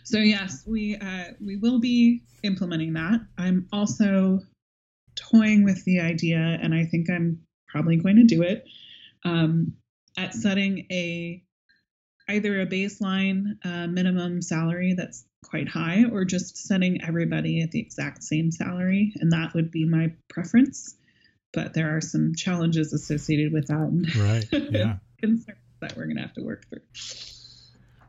[0.03, 3.21] So yes, we uh, we will be implementing that.
[3.37, 4.39] I'm also
[5.15, 8.65] toying with the idea, and I think I'm probably going to do it
[9.23, 9.73] um,
[10.17, 11.43] at setting a
[12.27, 17.79] either a baseline uh, minimum salary that's quite high, or just setting everybody at the
[17.79, 20.95] exact same salary, and that would be my preference.
[21.53, 24.47] But there are some challenges associated with that.
[24.51, 24.71] Right.
[24.71, 24.95] Yeah
[25.83, 26.81] that we're going to have to work through.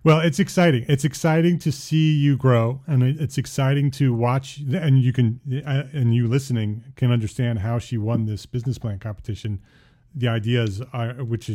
[0.05, 0.85] Well, it's exciting.
[0.87, 4.59] It's exciting to see you grow, and it's exciting to watch.
[4.59, 8.99] And you can, uh, and you listening can understand how she won this business plan
[8.99, 9.63] competition.
[10.15, 11.51] The ideas, are, which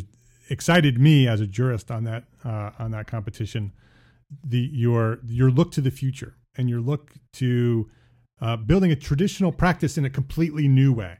[0.49, 3.71] excited me as a jurist on that uh, on that competition,
[4.43, 7.87] the your your look to the future and your look to
[8.41, 11.17] uh, building a traditional practice in a completely new way.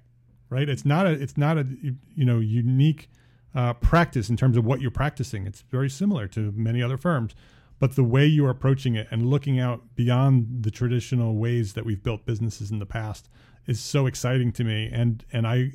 [0.50, 0.68] Right?
[0.68, 1.68] It's not a it's not a
[2.16, 3.12] you know unique
[3.56, 5.48] uh, practice in terms of what you're practicing.
[5.48, 7.34] It's very similar to many other firms,
[7.80, 12.04] but the way you're approaching it and looking out beyond the traditional ways that we've
[12.04, 13.30] built businesses in the past
[13.66, 14.90] is so exciting to me.
[14.92, 15.74] And and I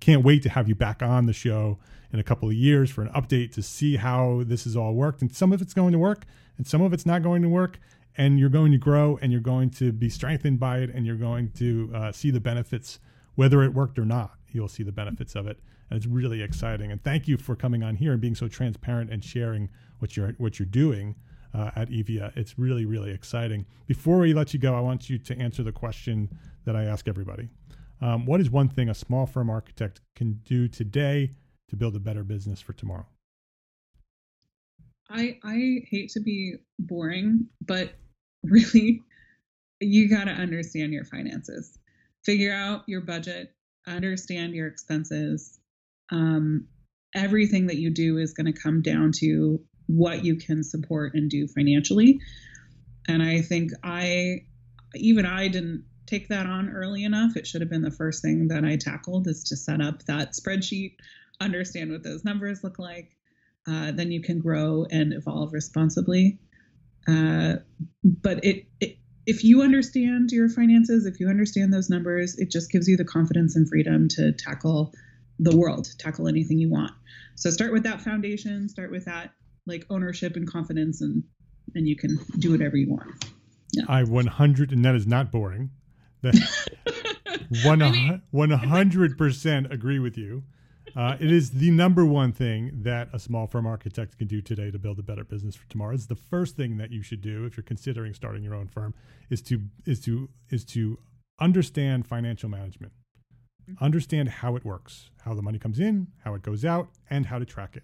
[0.00, 1.78] can't wait to have you back on the show
[2.12, 5.22] in a couple of years for an update to see how this has all worked.
[5.22, 6.24] And some of it's going to work,
[6.58, 7.78] and some of it's not going to work.
[8.14, 11.16] And you're going to grow, and you're going to be strengthened by it, and you're
[11.16, 12.98] going to uh, see the benefits,
[13.36, 14.32] whether it worked or not.
[14.50, 15.58] You'll see the benefits of it
[15.96, 16.92] it's really exciting.
[16.92, 19.68] And thank you for coming on here and being so transparent and sharing
[19.98, 21.16] what you're what you're doing
[21.54, 22.36] uh, at Evia.
[22.36, 23.66] It's really really exciting.
[23.86, 26.28] Before we let you go, I want you to answer the question
[26.64, 27.48] that I ask everybody.
[28.00, 31.30] Um, what is one thing a small firm architect can do today
[31.68, 33.06] to build a better business for tomorrow?
[35.08, 37.92] I I hate to be boring, but
[38.42, 39.02] really
[39.80, 41.78] you got to understand your finances.
[42.24, 43.54] Figure out your budget,
[43.86, 45.58] understand your expenses.
[46.12, 46.68] Um,
[47.14, 51.28] everything that you do is going to come down to what you can support and
[51.28, 52.20] do financially.
[53.08, 54.44] And I think I,
[54.94, 57.36] even I didn't take that on early enough.
[57.36, 60.32] It should have been the first thing that I tackled is to set up that
[60.32, 60.96] spreadsheet,
[61.40, 63.16] understand what those numbers look like.
[63.66, 66.38] Uh, then you can grow and evolve responsibly.
[67.08, 67.54] Uh,
[68.04, 72.70] but it, it, if you understand your finances, if you understand those numbers, it just
[72.70, 74.92] gives you the confidence and freedom to tackle
[75.42, 76.92] the world, tackle anything you want.
[77.34, 79.32] So start with that foundation, start with that
[79.66, 81.22] like ownership and confidence and
[81.74, 83.24] and you can do whatever you want.
[83.72, 83.84] Yeah.
[83.88, 85.70] I 100 and that is not boring.
[86.22, 86.34] That
[87.64, 90.44] 100% agree with you.
[90.94, 94.70] Uh, it is the number one thing that a small firm architect can do today
[94.70, 95.94] to build a better business for tomorrow.
[95.94, 98.92] It's the first thing that you should do if you're considering starting your own firm
[99.30, 100.98] is to is to is to
[101.40, 102.92] understand financial management.
[103.80, 107.38] Understand how it works, how the money comes in, how it goes out, and how
[107.38, 107.82] to track it.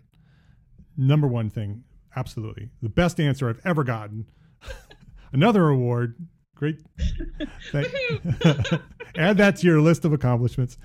[0.96, 1.84] Number one thing,
[2.16, 2.70] absolutely.
[2.82, 4.26] The best answer I've ever gotten.
[5.32, 6.16] Another award.
[6.54, 6.80] Great.
[7.72, 7.92] Thank-
[9.16, 10.78] Add that to your list of accomplishments.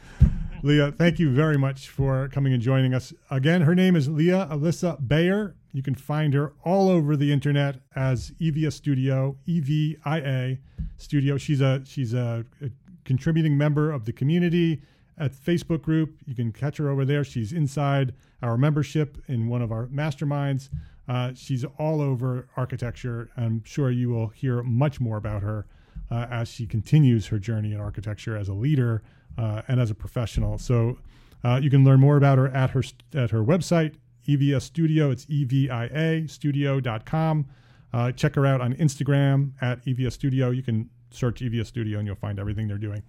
[0.61, 3.13] Leah, thank you very much for coming and joining us.
[3.29, 5.55] Again, her name is Leah Alyssa Bayer.
[5.73, 10.59] You can find her all over the internet as Evia Studio, E V I A
[10.97, 11.37] Studio.
[11.37, 12.69] She's a she's a, a
[13.03, 14.81] contributing member of the community
[15.18, 16.18] at the Facebook group.
[16.26, 17.24] You can catch her over there.
[17.24, 20.70] She's inside our membership in one of our masterminds.
[21.07, 23.30] Uh, she's all over architecture.
[23.36, 25.66] I'm sure you will hear much more about her
[26.09, 29.03] uh, as she continues her journey in architecture as a leader
[29.38, 30.57] uh, and as a professional.
[30.57, 30.97] So
[31.43, 32.84] uh, you can learn more about her at her
[33.14, 33.95] at her website,
[34.28, 35.11] Evia Studio.
[35.11, 37.45] It's E V I A Studio.com.
[37.91, 40.49] Uh, check her out on Instagram at Evia Studio.
[40.51, 43.03] You can search Evia Studio and you'll find everything they're doing.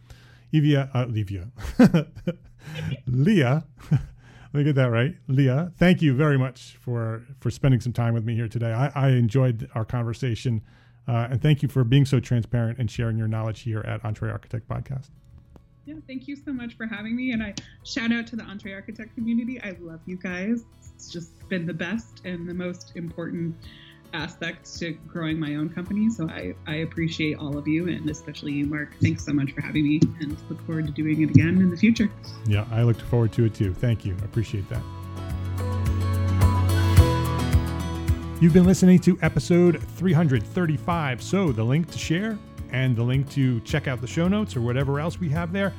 [0.55, 1.07] Evia, uh,
[3.07, 3.65] Leah.
[3.91, 5.73] Let me get that right, Leah.
[5.79, 8.73] Thank you very much for for spending some time with me here today.
[8.73, 10.63] I, I enjoyed our conversation,
[11.09, 14.31] uh, and thank you for being so transparent and sharing your knowledge here at Entre
[14.31, 15.11] Architect Podcast.
[15.87, 17.33] Yeah, thank you so much for having me.
[17.33, 19.61] And I shout out to the Entre Architect community.
[19.61, 20.65] I love you guys.
[20.95, 23.57] It's just been the best and the most important
[24.15, 26.09] aspect to growing my own company.
[26.09, 28.95] So I, I appreciate all of you and especially you, Mark.
[29.03, 31.77] Thanks so much for having me and look forward to doing it again in the
[31.77, 32.11] future.
[32.47, 33.75] Yeah, I look forward to it too.
[33.75, 34.17] Thank you.
[34.23, 34.83] I appreciate that.
[38.41, 41.23] You've been listening to episode 335.
[41.23, 42.39] So the link to share
[42.73, 45.73] and the link to check out the show notes or whatever else we have there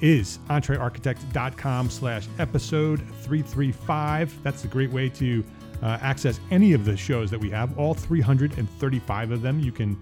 [0.00, 4.42] is entrearchitect.com slash episode 335.
[4.42, 5.44] That's a great way to
[5.82, 9.60] uh, access any of the shows that we have, all 335 of them.
[9.60, 10.00] You can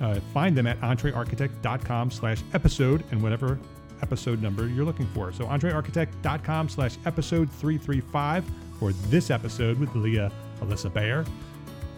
[0.00, 3.58] uh, find them at entrearchitect.com slash episode and whatever
[4.02, 5.32] episode number you're looking for.
[5.32, 8.44] So entrearchitect.com slash episode 335
[8.78, 11.24] for this episode with Leah Alyssa Bayer.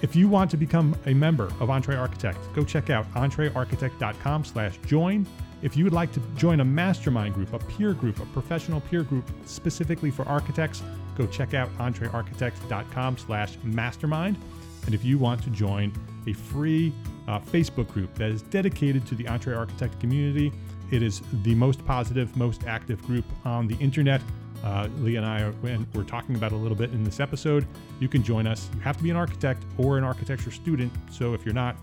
[0.01, 5.27] If you want to become a member of EntreArchitect, go check out entrearchitect.com slash join.
[5.61, 9.03] If you would like to join a mastermind group, a peer group, a professional peer
[9.03, 10.85] group specifically for architects,
[11.19, 14.39] go check out entrearchitects.com slash mastermind.
[14.87, 15.93] And if you want to join
[16.27, 16.95] a free
[17.27, 20.53] uh, Facebook group that is dedicated to the EntreArchitect community,
[20.91, 24.23] it is the most positive, most active group on the internet
[24.65, 25.55] uh, Lee and I are,
[25.95, 27.67] we're talking about a little bit in this episode.
[28.01, 28.69] You can join us.
[28.75, 30.93] You have to be an architect or an architecture student.
[31.11, 31.77] So if you're not,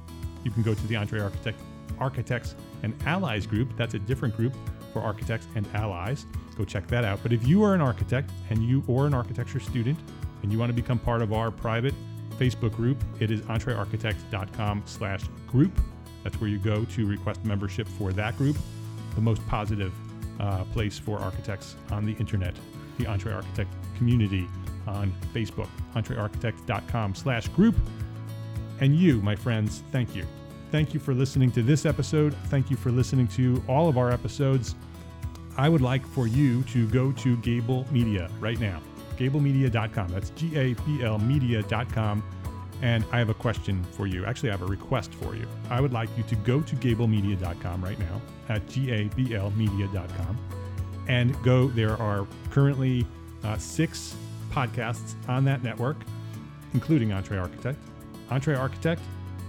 [0.43, 1.55] you can go to the EntreArchitect
[1.99, 3.69] Architects and Allies group.
[3.77, 4.53] That's a different group
[4.95, 6.25] for architects and allies.
[6.57, 7.19] Go check that out.
[7.21, 9.99] But if you are an architect and you or an architecture student
[10.41, 11.93] and you want to become part of our private
[12.39, 15.77] Facebook group, it is entrearchitect.com slash group.
[16.23, 18.55] That's where you go to request membership for that group.
[19.15, 19.91] The most positive
[20.39, 22.55] uh, place for architects on the internet,
[22.97, 23.67] the EntreArchitect
[23.97, 24.47] community
[24.87, 27.75] on Facebook, entrearchitect.com slash group.
[28.79, 30.25] And you, my friends, thank you.
[30.71, 32.33] Thank you for listening to this episode.
[32.45, 34.75] Thank you for listening to all of our episodes.
[35.57, 38.81] I would like for you to go to Gabl Media right now,
[39.17, 40.09] gablmedia.com.
[40.09, 42.23] That's G A B L media.com.
[42.81, 44.25] And I have a question for you.
[44.25, 45.47] Actually, I have a request for you.
[45.69, 50.37] I would like you to go to gablmedia.com right now at gablmedia.com
[51.07, 51.67] and go.
[51.67, 53.07] There are currently
[53.43, 54.15] uh, six
[54.51, 55.97] podcasts on that network,
[56.73, 57.77] including EntreArchitect.
[58.29, 59.01] Entre Architect,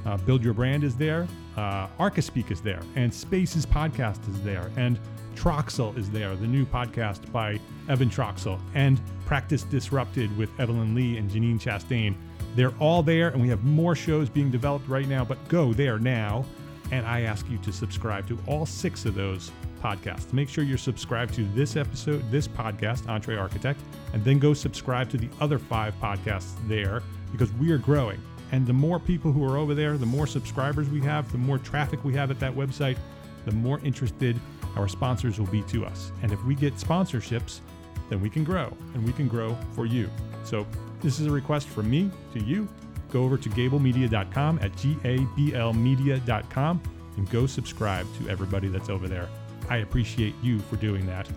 [0.05, 1.27] uh, Build Your Brand is there,
[1.57, 4.99] uh, Archispeak is there, and Spaces Podcast is there, and
[5.37, 11.19] Troxel is there, the new podcast by Evan Troxel, and Practice Disrupted with Evelyn Lee
[11.19, 12.17] and Janine Chastain
[12.55, 15.99] They're all there, and we have more shows being developed right now, but go there
[15.99, 16.45] now.
[16.91, 19.51] And I ask you to subscribe to all six of those
[19.83, 20.33] podcasts.
[20.33, 23.81] Make sure you're subscribed to this episode, this podcast, Entre Architect,
[24.15, 28.21] and then go subscribe to the other five podcasts there because we are growing.
[28.53, 31.59] And the more people who are over there, the more subscribers we have, the more
[31.59, 32.97] traffic we have at that website,
[33.45, 34.41] the more interested
[34.77, 36.13] our sponsors will be to us.
[36.23, 37.61] And if we get sponsorships,
[38.09, 40.09] then we can grow and we can grow for you.
[40.45, 40.67] So
[41.01, 42.69] this is a request from me to you.
[43.11, 46.83] Go over to gablmedia.com at G A B L media.com
[47.17, 49.29] and go subscribe to everybody that's over there.
[49.69, 51.29] I appreciate you for doing that.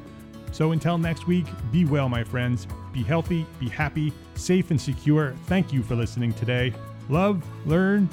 [0.51, 2.67] So until next week, be well, my friends.
[2.91, 5.35] Be healthy, be happy, safe, and secure.
[5.45, 6.73] Thank you for listening today.
[7.07, 8.09] Love, learn,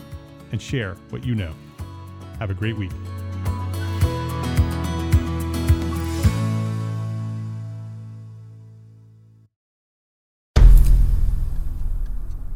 [0.53, 1.53] and share what you know.
[2.39, 2.93] Have a great week.